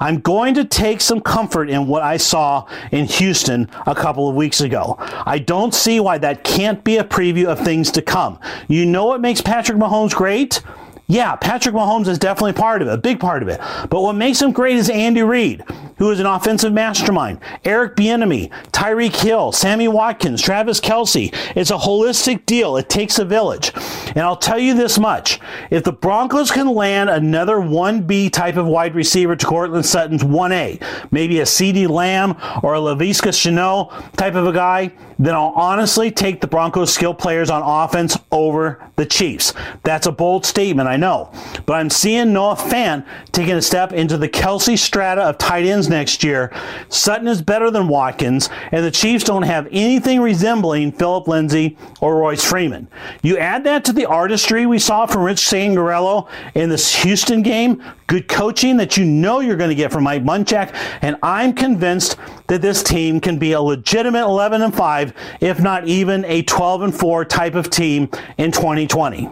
[0.00, 4.34] I'm going to take some comfort in what I saw in Houston a couple of
[4.34, 4.96] weeks ago.
[4.98, 8.38] I don't see why that can't be a preview of things to come.
[8.68, 10.62] You know what makes Patrick Mahomes great?
[11.08, 13.60] Yeah, Patrick Mahomes is definitely part of it, a big part of it.
[13.90, 15.62] But what makes him great is Andy Reid,
[15.98, 17.40] who is an offensive mastermind.
[17.64, 21.34] Eric Bieniemy, Tyreek Hill, Sammy Watkins, Travis Kelce.
[21.54, 22.76] It's a holistic deal.
[22.76, 23.72] It takes a village.
[24.08, 25.40] And I'll tell you this much.
[25.70, 30.82] If the Broncos can land another 1B type of wide receiver to Courtland Sutton's 1A,
[31.10, 36.10] maybe a CeeDee Lamb or a Laviska Shenault type of a guy, then I'll honestly
[36.10, 39.54] take the Broncos skill players on offense over the Chiefs.
[39.82, 41.32] That's a bold statement, I know.
[41.64, 45.85] But I'm seeing Noah Fant taking a step into the Kelce strata of tight ends
[45.88, 46.52] next year.
[46.88, 52.16] Sutton is better than Watkins, and the Chiefs don't have anything resembling Phillip Lindsay or
[52.16, 52.88] Royce Freeman.
[53.22, 57.82] You add that to the artistry we saw from Rich Scangarello in this Houston game,
[58.06, 62.16] good coaching that you know you're going to get from Mike Munchak, and I'm convinced
[62.48, 66.82] that this team can be a legitimate 11 and 5, if not even a 12
[66.82, 69.30] and 4 type of team in 2020.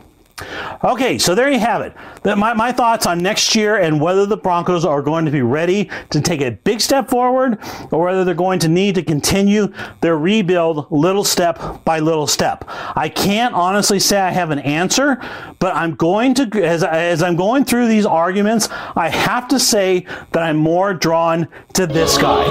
[0.82, 1.94] Okay, so there you have it.
[2.24, 5.88] My, my thoughts on next year and whether the Broncos are going to be ready
[6.10, 7.58] to take a big step forward
[7.92, 12.64] or whether they're going to need to continue their rebuild little step by little step.
[12.68, 15.20] I can't honestly say I have an answer,
[15.60, 20.04] but I'm going to, as, as I'm going through these arguments, I have to say
[20.32, 22.44] that I'm more drawn to this guy.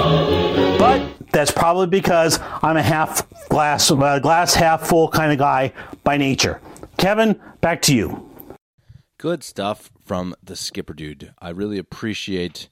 [0.78, 5.72] But that's probably because I'm a half glass, uh, glass half full kind of guy
[6.02, 6.60] by nature.
[6.96, 8.30] Kevin, back to you.
[9.16, 11.32] Good stuff from the skipper dude.
[11.38, 12.68] I really appreciate,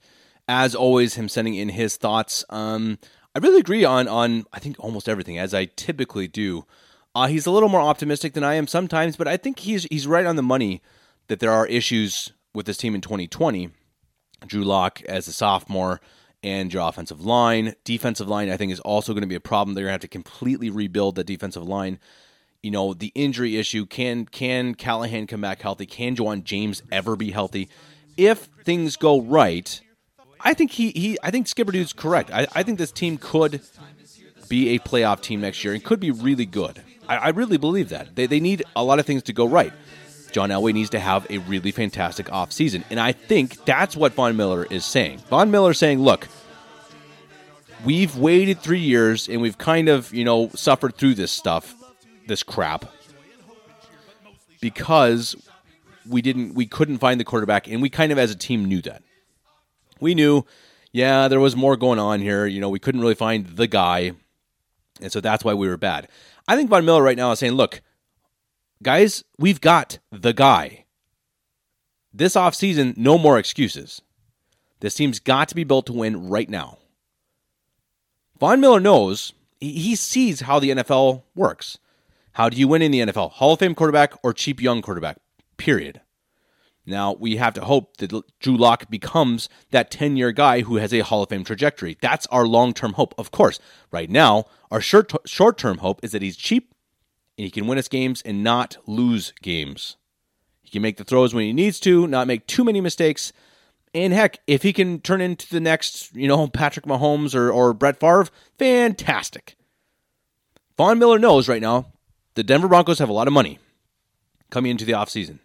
[0.47, 2.45] as always, him sending in his thoughts.
[2.51, 2.99] Um,
[3.33, 6.67] I really agree on on I think almost everything, as I typically do.
[7.15, 10.05] Uh, he's a little more optimistic than I am sometimes, but I think he's he's
[10.05, 10.83] right on the money
[11.25, 13.71] that there are issues with this team in 2020.
[14.45, 16.01] Drew Lock as a sophomore
[16.43, 17.73] and your offensive line.
[17.83, 19.73] Defensive line, I think, is also going to be a problem.
[19.73, 21.97] They're going to have to completely rebuild the defensive line
[22.63, 23.85] you know the injury issue.
[23.85, 25.85] Can can Callahan come back healthy?
[25.85, 27.69] Can Ja'Wuan James ever be healthy?
[28.17, 29.79] If things go right,
[30.39, 32.31] I think he, he I think Skipper Dude's correct.
[32.31, 33.61] I, I think this team could
[34.47, 36.81] be a playoff team next year and could be really good.
[37.07, 38.15] I, I really believe that.
[38.15, 39.73] They, they need a lot of things to go right.
[40.31, 42.83] John Elway needs to have a really fantastic offseason.
[42.89, 45.19] And I think that's what Von Miller is saying.
[45.29, 46.27] Von Miller saying, look,
[47.85, 51.75] we've waited three years and we've kind of, you know, suffered through this stuff
[52.27, 52.85] this crap
[54.61, 55.35] because
[56.07, 58.81] we didn't we couldn't find the quarterback and we kind of as a team knew
[58.81, 59.03] that.
[59.99, 60.45] We knew
[60.91, 64.11] yeah, there was more going on here, you know, we couldn't really find the guy.
[65.01, 66.07] And so that's why we were bad.
[66.47, 67.81] I think Von Miller right now is saying, "Look,
[68.81, 70.85] guys, we've got the guy.
[72.13, 74.01] This offseason, no more excuses.
[74.81, 76.77] This team's got to be built to win right now."
[78.39, 81.79] Von Miller knows he sees how the NFL works.
[82.33, 83.33] How do you win in the NFL?
[83.33, 85.17] Hall of Fame quarterback or cheap young quarterback?
[85.57, 86.01] Period.
[86.85, 90.93] Now, we have to hope that Drew Lock becomes that 10 year guy who has
[90.93, 91.95] a Hall of Fame trajectory.
[92.01, 93.13] That's our long term hope.
[93.19, 93.59] Of course,
[93.91, 96.73] right now, our short term hope is that he's cheap
[97.37, 99.97] and he can win us games and not lose games.
[100.63, 103.31] He can make the throws when he needs to, not make too many mistakes.
[103.93, 107.75] And heck, if he can turn into the next, you know, Patrick Mahomes or, or
[107.75, 109.55] Brett Favre, fantastic.
[110.77, 111.92] Von Miller knows right now
[112.35, 113.59] the Denver Broncos have a lot of money
[114.49, 115.39] coming into the offseason.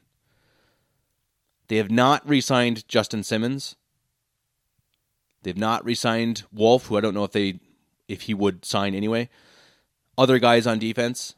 [1.69, 3.77] They have not re signed Justin Simmons.
[5.43, 7.61] They've not re signed Wolf, who I don't know if they
[8.09, 9.29] if he would sign anyway.
[10.17, 11.35] Other guys on defense.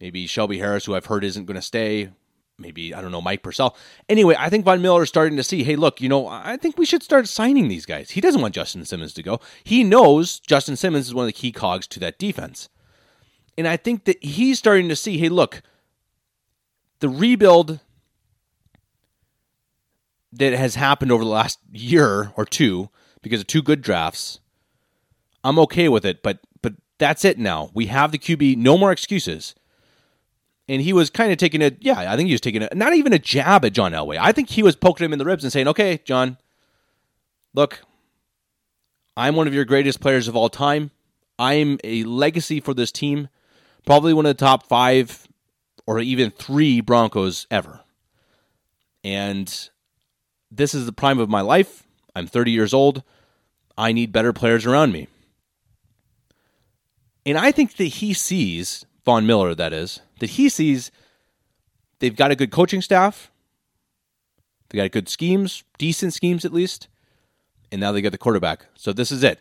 [0.00, 2.10] Maybe Shelby Harris, who I've heard isn't going to stay.
[2.58, 3.76] Maybe, I don't know, Mike Purcell.
[4.08, 6.78] Anyway, I think Von Miller is starting to see, hey, look, you know, I think
[6.78, 8.10] we should start signing these guys.
[8.10, 9.40] He doesn't want Justin Simmons to go.
[9.62, 12.68] He knows Justin Simmons is one of the key cogs to that defense.
[13.58, 15.62] And I think that he's starting to see hey, look,
[17.00, 17.80] the rebuild
[20.32, 22.90] that has happened over the last year or two
[23.22, 24.40] because of two good drafts,
[25.44, 27.70] I'm okay with it, but but that's it now.
[27.74, 29.54] We have the QB, no more excuses.
[30.68, 32.94] and he was kind of taking a yeah, I think he was taking a not
[32.94, 34.18] even a jab at John Elway.
[34.20, 36.38] I think he was poking him in the ribs and saying, "Okay, John,
[37.54, 37.80] look,
[39.16, 40.90] I'm one of your greatest players of all time.
[41.38, 43.28] I'm a legacy for this team,
[43.86, 45.26] probably one of the top five
[45.86, 47.80] or even three Broncos ever.
[49.02, 49.70] And
[50.50, 51.86] this is the prime of my life.
[52.14, 53.02] I'm 30 years old.
[53.78, 55.08] I need better players around me.
[57.24, 60.90] And I think that he sees, Von Miller, that is, that he sees
[61.98, 63.30] they've got a good coaching staff.
[64.68, 66.88] They got good schemes, decent schemes at least.
[67.70, 68.66] And now they get the quarterback.
[68.74, 69.40] So this is it.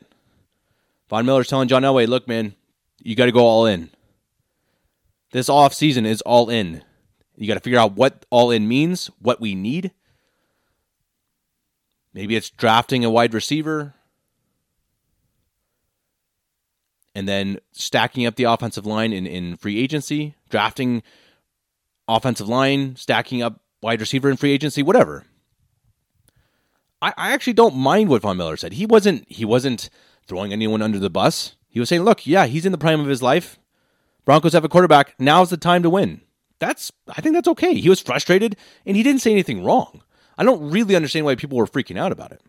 [1.10, 2.56] Von Miller's telling John Elway, look, man,
[3.02, 3.90] you got to go all in.
[5.36, 6.82] This off season is all in.
[7.36, 9.92] You got to figure out what all in means, what we need.
[12.14, 13.96] Maybe it's drafting a wide receiver
[17.14, 21.04] and then stacking up the offensive line in, in free agency, drafting
[22.08, 25.26] offensive line, stacking up wide receiver in free agency, whatever.
[27.02, 28.72] I, I actually don't mind what Von Miller said.
[28.72, 29.90] He wasn't he wasn't
[30.28, 31.58] throwing anyone under the bus.
[31.68, 33.60] He was saying, look, yeah, he's in the prime of his life.
[34.26, 35.16] Broncos have a quarterback.
[35.20, 36.22] Now's the time to win.
[36.60, 37.76] That's I think that's okay.
[37.76, 38.56] He was frustrated
[38.86, 40.02] and he didn't say anything wrong.
[40.38, 42.42] I don't really understand why people were freaking out about it.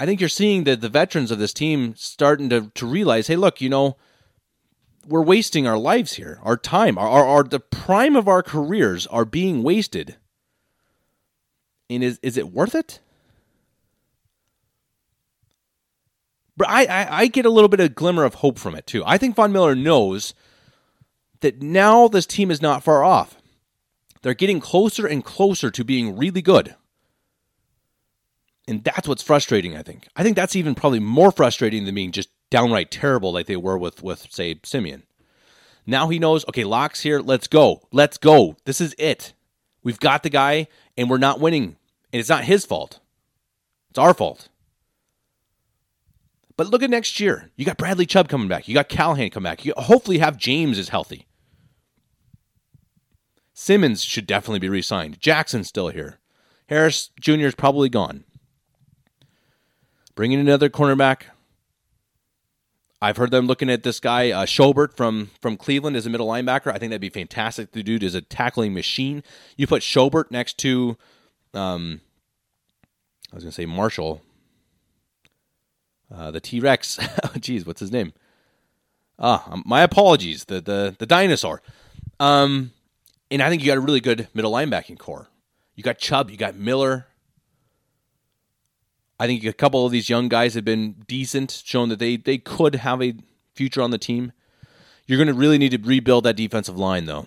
[0.00, 3.36] I think you're seeing that the veterans of this team starting to, to realize, hey,
[3.36, 3.96] look, you know,
[5.06, 6.40] we're wasting our lives here.
[6.42, 10.16] Our time, our, our, our the prime of our careers are being wasted.
[11.88, 13.00] And is is it worth it?
[16.56, 19.02] But I, I, I get a little bit of glimmer of hope from it too.
[19.06, 20.34] I think Von Miller knows
[21.40, 23.36] that now this team is not far off.
[24.22, 26.76] They're getting closer and closer to being really good.
[28.68, 30.06] And that's what's frustrating, I think.
[30.14, 33.76] I think that's even probably more frustrating than being just downright terrible like they were
[33.76, 35.02] with, with say, Siemian.
[35.84, 37.82] Now he knows, okay, Lock's here, let's go.
[37.90, 38.56] Let's go.
[38.64, 39.32] This is it.
[39.82, 41.76] We've got the guy, and we're not winning.
[42.12, 43.00] And it's not his fault.
[43.90, 44.48] It's our fault.
[46.56, 47.50] But look at next year.
[47.56, 48.68] You got Bradley Chubb coming back.
[48.68, 49.64] You got Callahan coming back.
[49.64, 51.26] You hopefully have James is healthy.
[53.54, 55.20] Simmons should definitely be re-signed.
[55.20, 56.18] Jackson's still here.
[56.68, 57.46] Harris Jr.
[57.46, 58.24] is probably gone.
[60.14, 61.24] Bringing another cornerback.
[63.00, 66.28] I've heard them looking at this guy uh, Schobert from from Cleveland as a middle
[66.28, 66.68] linebacker.
[66.68, 67.72] I think that'd be fantastic.
[67.72, 69.24] The dude is a tackling machine.
[69.56, 70.96] You put Schobert next to,
[71.52, 72.00] um,
[73.32, 74.22] I was gonna say Marshall,
[76.14, 76.96] uh, the T Rex.
[77.36, 78.12] Jeez, what's his name?
[79.18, 80.44] Ah, um, my apologies.
[80.44, 81.62] The the the dinosaur.
[82.20, 82.72] Um,
[83.30, 85.28] and I think you got a really good middle linebacking core.
[85.74, 87.06] You got Chubb, you got Miller.
[89.18, 92.38] I think a couple of these young guys have been decent, shown that they they
[92.38, 93.14] could have a
[93.54, 94.32] future on the team.
[95.06, 97.26] You're going to really need to rebuild that defensive line, though,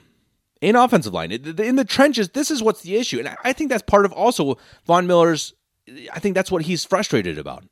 [0.61, 2.29] In offensive line in the trenches.
[2.29, 5.53] This is what's the issue, and I think that's part of also Von Miller's.
[6.11, 7.63] I think that's what he's frustrated about.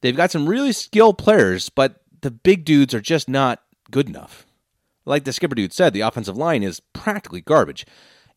[0.00, 4.46] They've got some really skilled players, but the big dudes are just not good enough.
[5.04, 7.86] Like the skipper dude said, the offensive line is practically garbage.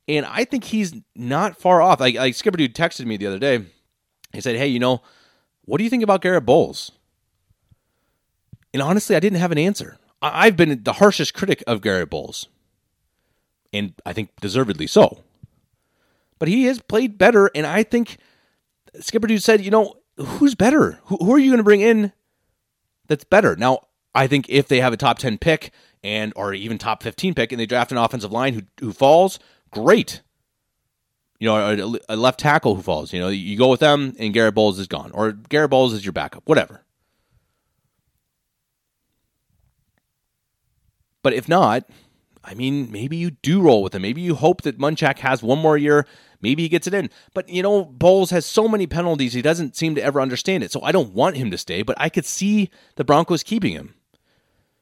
[0.07, 1.99] And I think he's not far off.
[1.99, 3.65] Like, like skipper dude texted me the other day.
[4.33, 5.01] He said, Hey, you know,
[5.65, 6.91] what do you think about Garett Bolles?
[8.73, 9.97] And honestly, I didn't have an answer.
[10.21, 12.47] I've been the harshest critic of Garett Bolles,
[13.73, 15.23] And I think deservedly so.
[16.39, 17.49] But he has played better.
[17.53, 18.17] And I think
[18.99, 20.99] Skipper Dude said, you know, who's better?
[21.05, 22.11] Who, who are you going to bring in
[23.07, 23.55] that's better?
[23.55, 25.71] Now, I think if they have a top 10 pick
[26.03, 29.39] and or even top 15 pick and they draft an offensive line who, who falls,
[29.71, 30.21] great.
[31.39, 34.33] You know, a, a left tackle who falls, you know, you go with them and
[34.33, 36.83] Garett Bolles is gone or Garett Bolles is your backup, whatever.
[41.23, 41.87] But if not,
[42.43, 44.01] I mean, maybe you do roll with him.
[44.01, 46.07] Maybe you hope that Munchak has one more year.
[46.41, 47.09] Maybe he gets it in.
[47.33, 50.71] But, you know, Bolles has so many penalties, he doesn't seem to ever understand it.
[50.71, 53.93] So I don't want him to stay, but I could see the Broncos keeping him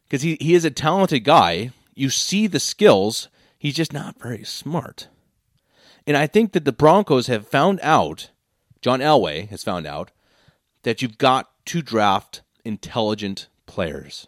[0.06, 1.72] because he, he is a talented guy.
[1.94, 5.10] You see the skills, he's just not very smart.
[6.08, 8.32] And I think that the Broncos have found out,
[8.82, 10.12] John Elway has found out,
[10.84, 14.28] that you've got to draft intelligent players.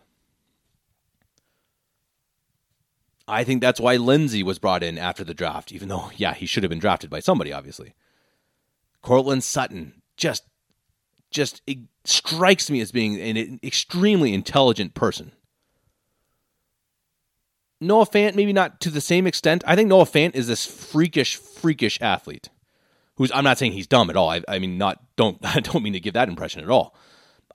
[3.31, 6.45] I think that's why Lindsay was brought in after the draft, even though, yeah, he
[6.45, 7.93] should have been drafted by somebody, obviously.
[9.01, 10.43] Courtland Sutton just
[11.31, 11.61] just
[12.03, 15.31] strikes me as being an extremely intelligent person.
[17.79, 19.63] Noah Fant, maybe not to the same extent.
[19.65, 22.49] I think Noah Fant is this freakish, freakish athlete.
[23.15, 24.29] Who's I'm not saying he's dumb at all.
[24.29, 26.95] I, I mean, not don't I don't mean to give that impression at all.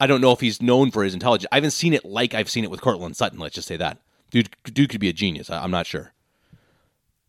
[0.00, 1.48] I don't know if he's known for his intelligence.
[1.52, 3.38] I haven't seen it like I've seen it with Courtland Sutton.
[3.38, 3.98] Let's just say that.
[4.30, 5.50] Dude, dude could be a genius.
[5.50, 6.12] I, I'm not sure,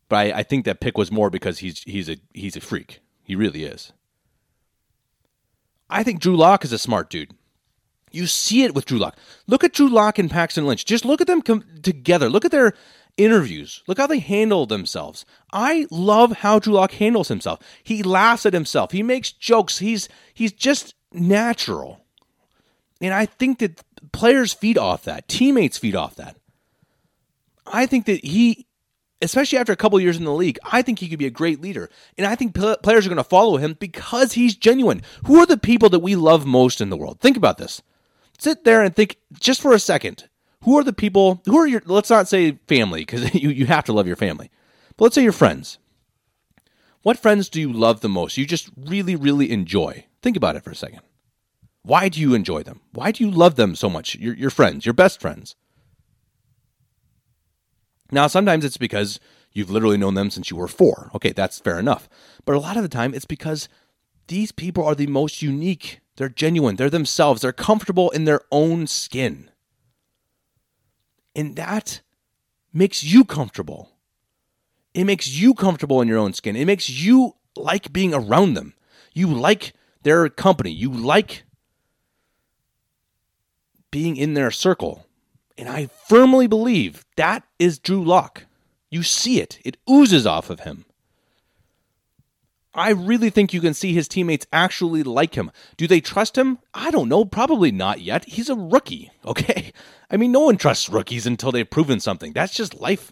[0.10, 3.00] but I, I think that pick was more because he's he's a he's a freak.
[3.24, 3.94] He really is.
[5.90, 7.32] I think Drew Lock is a smart dude.
[8.12, 9.18] You see it with Drew Lock.
[9.48, 10.86] Look at Drew Lock and Paxton Lynch.
[10.86, 12.30] Just look at them com- together.
[12.30, 12.74] Look at their
[13.18, 13.84] interviews.
[13.88, 15.26] Look how they handle themselves.
[15.52, 17.60] I love how Drew Lock handles himself.
[17.84, 18.92] He laughs at himself.
[18.92, 19.80] He makes jokes.
[19.80, 22.06] He's he's just natural.
[23.02, 25.28] And I think that players feed off that.
[25.28, 26.37] Teammates feed off that.
[27.72, 28.68] I think that he
[29.22, 31.62] especially after a couple years in the league, I think he could be a great
[31.62, 31.90] leader.
[32.18, 35.02] And I think pl- players are going to follow him because he's genuine.
[35.26, 37.20] Who are the people that we love most in the world?
[37.20, 37.82] Think about this.
[38.38, 40.30] Sit there and think just for a second.
[40.64, 43.86] Who are the people, who are your, let's not say family, because you, you have
[43.86, 44.52] to love your family,
[44.96, 45.80] but let's say your friends.
[47.04, 48.38] What friends do you love the most?
[48.38, 50.06] You just really, really enjoy.
[50.22, 51.02] Think about it for a second.
[51.84, 52.82] Why do you enjoy them?
[52.92, 54.16] Why do you love them so much?
[54.16, 55.56] Your, your friends, your best friends.
[58.12, 59.20] Now, sometimes it's because
[59.52, 61.12] you've literally known them since you were four.
[61.16, 62.08] Okay, that's fair enough.
[62.46, 63.68] But a lot of the time, it's because
[64.28, 66.00] these people are the most unique.
[66.16, 66.76] They're genuine.
[66.76, 67.42] They're themselves.
[67.42, 69.50] They're comfortable in their own skin.
[71.36, 72.02] And that
[72.74, 73.92] makes you comfortable.
[74.94, 76.56] It makes you comfortable in your own skin.
[76.56, 78.74] It makes you like being around them.
[79.14, 80.72] You like their company.
[80.72, 81.44] You like
[83.92, 85.07] being in their circle.
[85.58, 88.46] And I firmly believe that is Drew Lock.
[88.90, 90.86] You see it, it oozes off of him.
[92.78, 95.52] I really think you can see his teammates actually like him.
[95.78, 96.60] Do they trust him?
[96.76, 97.26] I don't know.
[97.26, 98.26] Probably not yet.
[98.26, 99.74] He's a rookie, okay?
[100.12, 102.34] I mean, no one trusts rookies until they've proven something.
[102.34, 103.12] That's just life.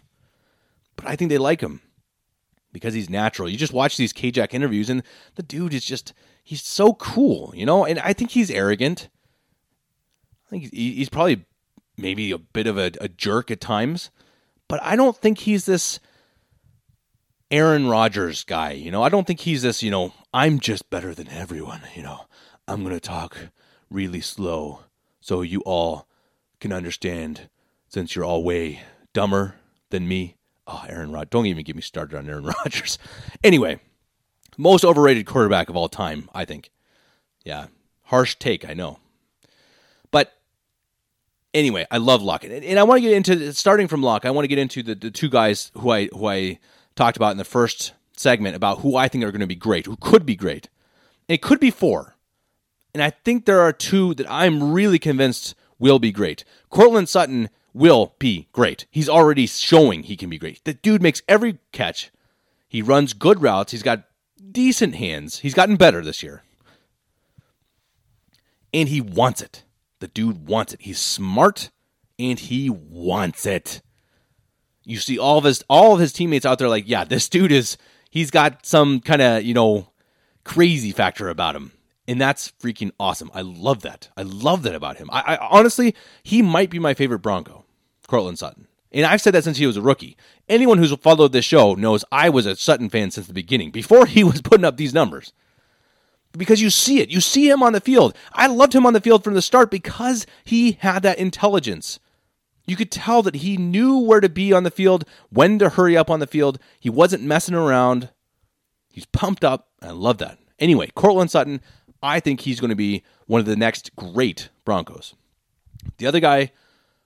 [0.94, 1.82] But I think they like him
[2.72, 3.48] because he's natural.
[3.48, 5.02] You just watch these K-Jack interviews, and
[5.34, 7.84] the dude is just, he's so cool, you know?
[7.84, 9.08] And I think he's arrogant.
[10.46, 11.44] I think he's probably
[11.96, 14.10] maybe a bit of a, a jerk at times,
[14.68, 16.00] but I don't think he's this
[17.50, 18.72] Aaron Rodgers guy.
[18.72, 21.82] You know, I don't think he's this, you know, I'm just better than everyone.
[21.94, 22.26] You know,
[22.66, 23.36] I'm going to talk
[23.90, 24.80] really slow
[25.20, 26.08] so you all
[26.60, 27.48] can understand
[27.88, 28.80] since you're all way
[29.12, 29.56] dumber
[29.90, 30.36] than me.
[30.66, 32.98] Oh, Aaron Rod, don't even get me started on Aaron Rodgers.
[33.44, 33.78] Anyway,
[34.58, 36.70] most overrated quarterback of all time, I think.
[37.44, 37.66] Yeah,
[38.04, 38.98] harsh take, I know.
[41.56, 44.26] Anyway, I love Lock, and, and I want to get into starting from Lock.
[44.26, 46.58] I want to get into the, the two guys who I who I
[46.96, 49.86] talked about in the first segment about who I think are going to be great,
[49.86, 50.68] who could be great.
[51.26, 52.14] And It could be four,
[52.92, 56.44] and I think there are two that I'm really convinced will be great.
[56.68, 58.84] Courtland Sutton will be great.
[58.90, 60.62] He's already showing he can be great.
[60.64, 62.10] The dude makes every catch.
[62.68, 63.72] He runs good routes.
[63.72, 64.04] He's got
[64.52, 65.38] decent hands.
[65.38, 66.42] He's gotten better this year.
[68.74, 69.62] And he wants it.
[70.00, 70.82] The dude wants it.
[70.82, 71.70] He's smart
[72.18, 73.82] and he wants it.
[74.84, 77.52] You see all of his all of his teammates out there like, yeah, this dude
[77.52, 77.76] is
[78.10, 79.90] he's got some kind of, you know,
[80.44, 81.72] crazy factor about him.
[82.08, 83.30] And that's freaking awesome.
[83.34, 84.10] I love that.
[84.16, 85.10] I love that about him.
[85.10, 87.64] I, I honestly, he might be my favorite Bronco,
[88.06, 88.68] Courtland Sutton.
[88.92, 90.16] And I've said that since he was a rookie.
[90.48, 94.06] Anyone who's followed this show knows I was a Sutton fan since the beginning, before
[94.06, 95.32] he was putting up these numbers
[96.36, 97.10] because you see it.
[97.10, 98.16] You see him on the field.
[98.32, 101.98] I loved him on the field from the start because he had that intelligence.
[102.66, 105.96] You could tell that he knew where to be on the field, when to hurry
[105.96, 106.58] up on the field.
[106.80, 108.10] He wasn't messing around.
[108.90, 109.68] He's pumped up.
[109.80, 110.38] I love that.
[110.58, 111.60] Anyway, Courtland Sutton,
[112.02, 115.14] I think he's going to be one of the next great Broncos.
[115.98, 116.50] The other guy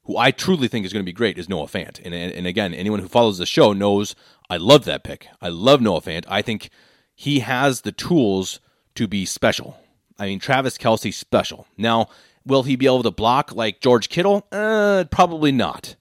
[0.05, 2.01] who I truly think is going to be great is Noah Fant.
[2.05, 4.14] And, and, and again, anyone who follows the show knows
[4.49, 5.28] I love that pick.
[5.43, 6.24] I love Noah Fant.
[6.26, 6.70] I think
[7.14, 8.61] he has the tools
[8.95, 9.78] to be special.
[10.18, 11.66] I mean, Travis Kelce special.
[11.76, 12.09] Now,
[12.45, 14.47] will he be able to block like George Kittle?
[14.53, 15.97] Uh, probably not.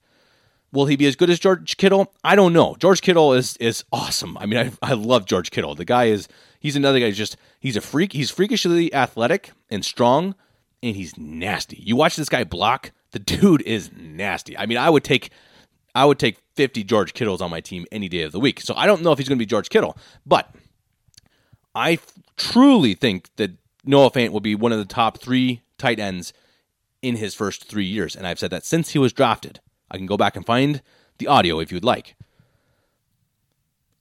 [0.72, 2.14] Will he be as good as George Kittle?
[2.24, 2.76] I don't know.
[2.80, 4.38] George Kittle is is awesome.
[4.38, 5.74] I mean, I, I love George Kittle.
[5.74, 6.28] The guy is
[6.60, 7.12] he's another guy.
[7.12, 8.14] Just he's a freak.
[8.14, 10.36] He's freakishly athletic and strong,
[10.84, 11.82] and he's nasty.
[11.82, 12.92] You watch this guy block.
[13.12, 14.56] The dude is nasty.
[14.58, 15.32] I mean, I would take
[15.96, 18.62] I would take 50 George Kittles on my team any day of the week.
[18.62, 20.54] So I don't know if he's going to be George Kittle, but
[21.76, 23.52] I f- truly think that
[23.86, 26.34] Noah Fant will be one of the top three tight ends
[27.02, 28.16] in his first three years.
[28.16, 29.60] And I've said that since he was drafted.
[29.92, 30.82] I can go back and find
[31.18, 32.16] the audio if you'd like.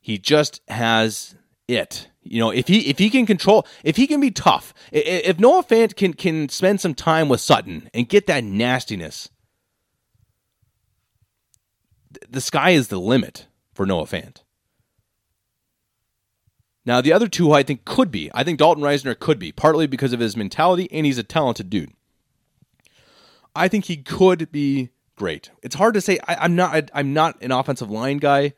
[0.01, 1.35] He just has
[1.67, 2.09] it.
[2.23, 5.65] You know, if he if he can control, if he can be tough, if Noah
[5.65, 9.31] Fant can can spend some time with Sutton and get that nastiness,
[12.29, 14.43] the sky is the limit for Noah Fant.
[16.89, 18.31] Now, the other two I think could be.
[18.33, 21.69] I think Dalton Risner could be, partly because of his mentality, and he's a talented
[21.69, 21.93] dude.
[23.55, 25.51] I think he could be great.
[25.63, 26.19] It's hard to say.
[26.27, 26.75] I, I'm not.
[26.75, 28.55] I, I'm not an offensive line guy.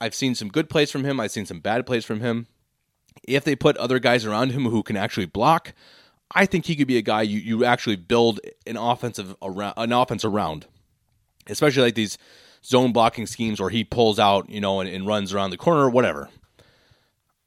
[0.00, 1.18] I've seen some good plays from him.
[1.18, 2.46] I've seen some bad plays from him.
[3.26, 5.74] If they put other guys around him who can actually block,
[6.32, 9.90] I think he could be a guy you, you actually build an offensive around an
[9.90, 10.66] offense around,
[11.48, 12.16] especially like these
[12.64, 15.80] zone blocking schemes where he pulls out, you know, and, and runs around the corner
[15.80, 16.28] or whatever.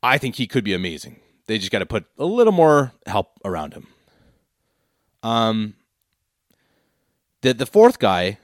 [0.03, 1.21] I think he could be amazing.
[1.47, 3.87] They just got to put a little more help around him.
[5.23, 5.75] Um,
[7.41, 8.37] the the fourth guy,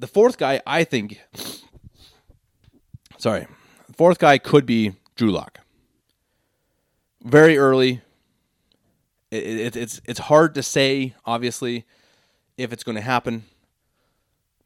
[0.00, 1.20] the fourth guy, I think.
[3.18, 3.46] Sorry,
[3.86, 5.60] the fourth guy could be Drew Lock.
[7.22, 8.02] Very early.
[9.30, 11.84] It, it, it's it's hard to say, obviously,
[12.58, 13.44] if it's going to happen.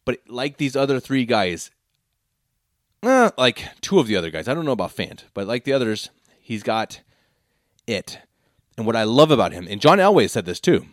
[0.07, 1.71] But like these other three guys,
[3.03, 5.73] eh, like two of the other guys, I don't know about Fant, but like the
[5.73, 7.01] others, he's got
[7.87, 8.19] it.
[8.77, 10.87] And what I love about him, and John Elway said this too,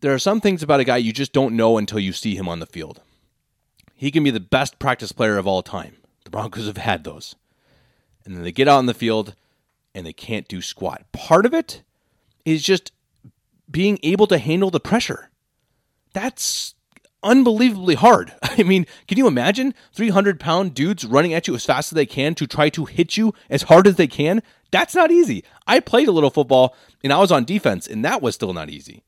[0.00, 2.48] there are some things about a guy you just don't know until you see him
[2.48, 3.02] on the field.
[3.94, 5.96] He can be the best practice player of all time.
[6.24, 7.36] The Broncos have had those.
[8.24, 9.36] And then they get out on the field
[9.94, 11.04] and they can't do squat.
[11.12, 11.82] Part of it
[12.44, 12.90] is just
[13.70, 15.30] being able to handle the pressure.
[16.12, 16.74] That's
[17.22, 18.34] unbelievably hard.
[18.42, 22.06] I mean, can you imagine 300 pound dudes running at you as fast as they
[22.06, 24.42] can to try to hit you as hard as they can?
[24.70, 25.44] That's not easy.
[25.66, 28.70] I played a little football and I was on defense, and that was still not
[28.70, 29.02] easy.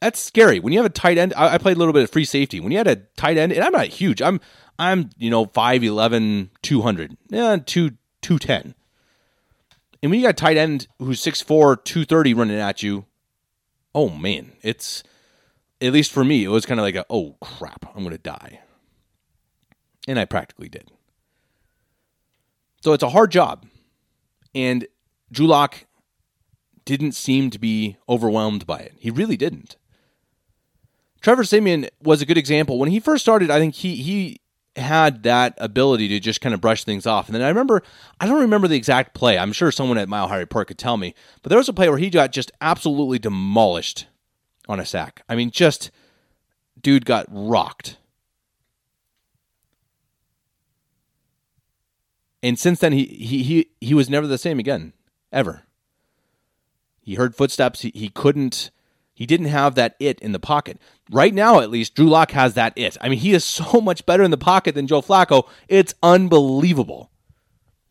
[0.00, 0.60] That's scary.
[0.60, 2.58] When you have a tight end, I played a little bit of free safety.
[2.58, 4.40] When you had a tight end, and I'm not huge, I'm
[4.78, 7.90] I'm you know 5'11", 200, yeah, 2,
[8.22, 8.74] 210.
[10.02, 13.04] And when you got tight end who's 6'4", 230 running at you,
[13.94, 15.02] oh man, it's
[15.80, 18.60] at least for me, it was kind of like a oh crap, I'm gonna die.
[20.08, 20.90] And I practically did.
[22.82, 23.66] So it's a hard job.
[24.54, 24.86] And
[25.30, 25.86] Drew Lock
[26.84, 28.94] didn't seem to be overwhelmed by it.
[28.98, 29.76] He really didn't.
[31.20, 32.78] Trevor Siemian was a good example.
[32.78, 34.40] When he first started, I think he he
[34.76, 37.26] had that ability to just kind of brush things off.
[37.26, 37.82] And then I remember,
[38.20, 39.36] I don't remember the exact play.
[39.36, 41.14] I'm sure someone at Mile High Report could tell me.
[41.42, 44.06] But there was a play where he got just absolutely demolished
[44.70, 45.22] on a sack.
[45.28, 45.90] I mean, just
[46.80, 47.98] dude got rocked.
[52.42, 54.94] And since then, he he he he was never the same again,
[55.32, 55.64] ever.
[57.02, 57.82] He heard footsteps.
[57.82, 58.70] He, he couldn't.
[59.12, 60.78] He didn't have that it in the pocket.
[61.10, 62.96] Right now, at least, Drew Lock has that it.
[63.00, 65.48] I mean, he is so much better in the pocket than Joe Flacco.
[65.68, 67.10] It's unbelievable.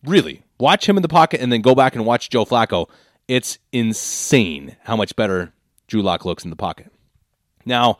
[0.03, 2.89] Really, watch him in the pocket and then go back and watch Joe Flacco.
[3.27, 5.53] It's insane how much better
[5.89, 6.91] Drew looks in the pocket.
[7.65, 7.97] Now,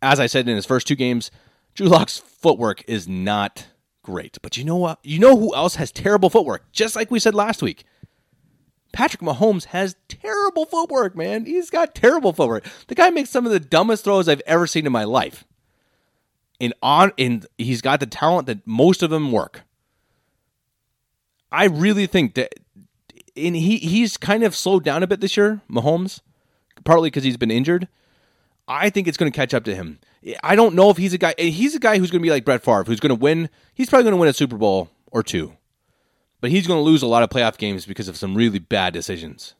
[0.00, 1.30] as I said in his first two games,
[1.74, 3.66] Drew footwork is not
[4.02, 4.38] great.
[4.42, 4.98] But you know what?
[5.02, 6.70] You know who else has terrible footwork?
[6.72, 7.84] Just like we said last week.
[8.92, 11.46] Patrick Mahomes has terrible footwork, man.
[11.46, 12.66] He's got terrible footwork.
[12.88, 15.44] The guy makes some of the dumbest throws I've ever seen in my life.
[16.60, 19.62] And on and he's got the talent that most of them work.
[21.50, 22.52] I really think that
[23.34, 26.20] and he he's kind of slowed down a bit this year, Mahomes,
[26.84, 27.88] partly because he's been injured.
[28.68, 29.98] I think it's going to catch up to him.
[30.42, 31.34] I don't know if he's a guy.
[31.36, 33.50] He's a guy who's going to be like Brett Favre, who's going to win.
[33.74, 35.56] He's probably going to win a Super Bowl or two,
[36.40, 38.92] but he's going to lose a lot of playoff games because of some really bad
[38.92, 39.54] decisions.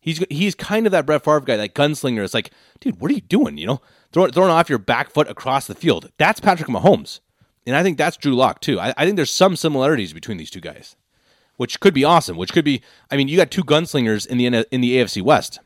[0.00, 2.24] He's he's kind of that Brett Favre guy, that gunslinger.
[2.24, 3.58] It's like, dude, what are you doing?
[3.58, 3.82] You know,
[4.12, 6.10] throwing throwing off your back foot across the field.
[6.16, 7.20] That's Patrick Mahomes,
[7.66, 8.80] and I think that's Drew Lock too.
[8.80, 10.96] I, I think there's some similarities between these two guys,
[11.56, 12.36] which could be awesome.
[12.36, 15.60] Which could be, I mean, you got two gunslingers in the in the AFC West.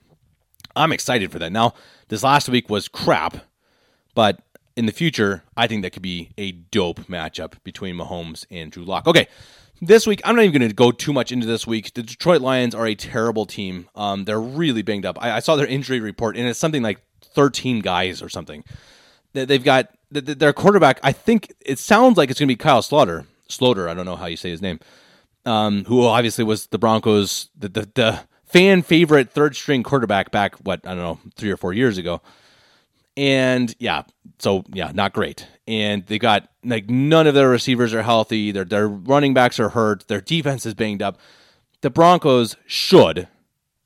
[0.76, 1.50] I'm excited for that.
[1.50, 1.74] Now,
[2.08, 3.38] this last week was crap,
[4.14, 4.40] but
[4.76, 8.84] in the future, I think that could be a dope matchup between Mahomes and Drew
[8.84, 9.06] Lock.
[9.06, 9.26] Okay,
[9.80, 11.94] this week, I'm not even going to go too much into this week.
[11.94, 13.88] The Detroit Lions are a terrible team.
[13.94, 15.22] Um, they're really banged up.
[15.22, 18.64] I, I, saw their injury report, and it's something like 13 guys or something.
[19.32, 21.00] They've got their quarterback.
[21.02, 23.26] I think it sounds like it's going to be Kyle Sloter.
[23.48, 24.80] Slaughter, I don't know how you say his name.
[25.44, 30.56] Um, who obviously was the Broncos, the, the, the fan favorite third string quarterback back
[30.56, 32.22] what I don't know three or four years ago.
[33.16, 34.02] And yeah,
[34.38, 35.46] so yeah, not great.
[35.66, 38.52] And they got like none of their receivers are healthy.
[38.52, 40.06] Their their running backs are hurt.
[40.08, 41.18] Their defense is banged up.
[41.80, 43.28] The Broncos should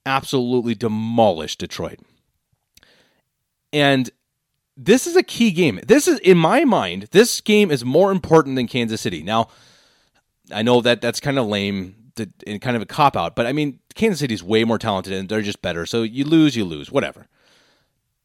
[0.07, 2.01] absolutely demolish Detroit.
[3.73, 4.11] And
[4.77, 5.81] this is a key game.
[5.87, 9.23] This is in my mind, this game is more important than Kansas City.
[9.23, 9.49] Now,
[10.53, 11.95] I know that that's kind of lame
[12.47, 13.37] and kind of a cop out.
[13.37, 15.87] But I mean, Kansas City's way more talented and they're just better.
[15.87, 17.27] So you lose, you lose, whatever.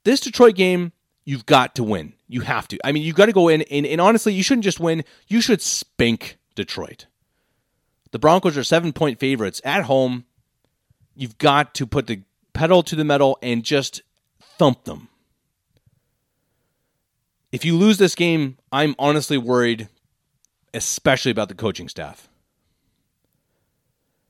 [0.03, 0.91] This Detroit game,
[1.23, 2.13] you've got to win.
[2.27, 2.79] You have to.
[2.83, 5.03] I mean, you've got to go in and, and honestly, you shouldn't just win.
[5.27, 7.07] You should spank Detroit.
[8.11, 10.25] The Broncos are seven point favorites at home.
[11.15, 12.21] You've got to put the
[12.53, 14.01] pedal to the metal and just
[14.57, 15.09] thump them.
[17.51, 19.87] If you lose this game, I'm honestly worried,
[20.73, 22.27] especially about the coaching staff.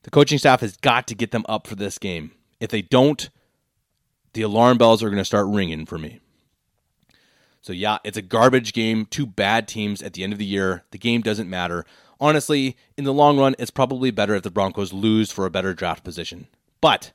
[0.05, 2.29] The coaching staff has got to get them up for this game.
[2.59, 3.27] If they don't,
[4.33, 6.19] the alarm bells are going to start ringing for me.
[7.61, 9.07] So, yeah, it's a garbage game.
[9.07, 10.83] Two bad teams at the end of the year.
[10.91, 11.85] The game doesn't matter.
[12.19, 15.73] Honestly, in the long run, it's probably better if the Broncos lose for a better
[15.73, 16.45] draft position.
[16.81, 17.11] But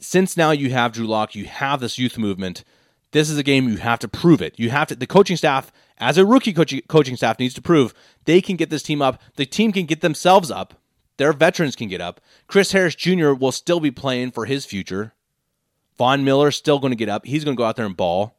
[0.00, 2.64] since now you have Drew Lock, you have this youth movement.
[3.12, 4.58] This is a game you have to prove it.
[4.58, 4.96] You have to.
[4.96, 8.70] The coaching staff, as a rookie coaching coaching staff, needs to prove they can get
[8.70, 9.22] this team up.
[9.36, 10.77] The team can get themselves up.
[11.18, 12.20] Their veterans can get up.
[12.46, 13.32] Chris Harris Jr.
[13.32, 15.12] will still be playing for his future.
[15.98, 17.26] Von Miller still going to get up.
[17.26, 18.36] He's going to go out there and ball.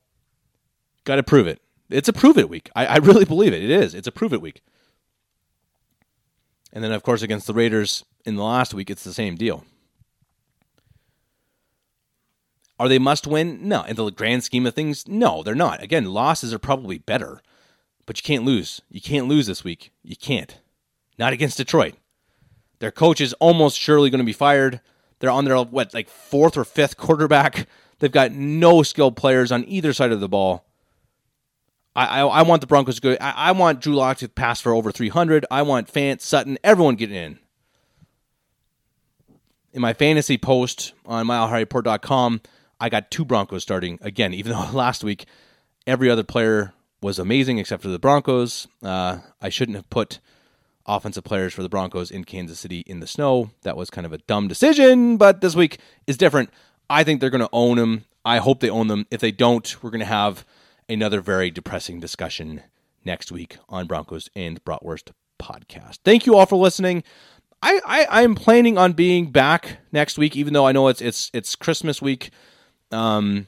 [1.03, 1.61] Got to prove it.
[1.89, 2.69] It's a prove it week.
[2.75, 3.63] I, I really believe it.
[3.63, 3.93] It is.
[3.93, 4.61] It's a prove it week.
[6.71, 9.65] And then, of course, against the Raiders in the last week, it's the same deal.
[12.79, 13.67] Are they must win?
[13.67, 13.83] No.
[13.83, 15.83] In the grand scheme of things, no, they're not.
[15.83, 17.41] Again, losses are probably better,
[18.05, 18.81] but you can't lose.
[18.89, 19.91] You can't lose this week.
[20.01, 20.59] You can't.
[21.17, 21.95] Not against Detroit.
[22.79, 24.81] Their coach is almost surely going to be fired.
[25.19, 27.67] They're on their what like fourth or fifth quarterback.
[27.99, 30.65] They've got no skilled players on either side of the ball.
[31.95, 33.17] I, I, I want the Broncos to go.
[33.19, 35.45] I, I, want Drew Lock to pass for over 300.
[35.51, 37.39] I want Fant, Sutton, everyone getting in.
[39.73, 42.41] In my fantasy post on milehighreport.com,
[42.79, 44.33] I got two Broncos starting again.
[44.33, 45.25] Even though last week
[45.85, 50.19] every other player was amazing except for the Broncos, uh, I shouldn't have put
[50.89, 53.51] offensive players for the Broncos in Kansas City in the snow.
[53.61, 55.77] That was kind of a dumb decision, but this week
[56.07, 56.49] is different.
[56.89, 58.05] I think they're going to own them.
[58.25, 59.05] I hope they own them.
[59.11, 60.45] If they don't, we're going to have
[60.89, 62.63] another very depressing discussion
[63.05, 65.99] next week on Broncos and Bratwurst podcast.
[66.03, 67.03] Thank you all for listening.
[67.61, 71.29] I, I I'm planning on being back next week, even though I know it's it's
[71.33, 72.31] it's Christmas week.
[72.91, 73.47] Um,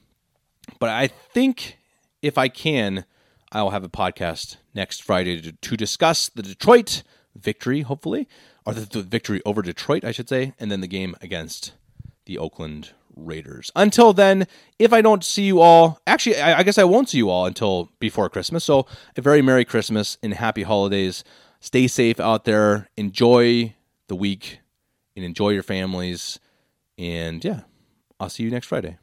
[0.80, 1.78] but I think
[2.22, 3.06] if I can,
[3.52, 7.04] I will have a podcast next Friday to, to discuss the Detroit
[7.36, 8.28] victory, hopefully,
[8.66, 11.74] or the, the victory over Detroit, I should say, and then the game against
[12.26, 13.72] the Oakland Raiders.
[13.76, 14.48] Until then,
[14.80, 17.46] if I don't see you all, actually, I, I, guess I won't see you all
[17.46, 18.64] until before Christmas.
[18.64, 18.86] So,
[19.18, 21.24] a very Merry Christmas and Happy Holidays.
[21.60, 22.90] Stay safe out there.
[22.98, 23.76] Enjoy
[24.08, 24.60] the week
[25.16, 26.40] and enjoy your families.
[26.98, 27.62] And yeah,
[28.20, 28.98] I'll see you next Friday.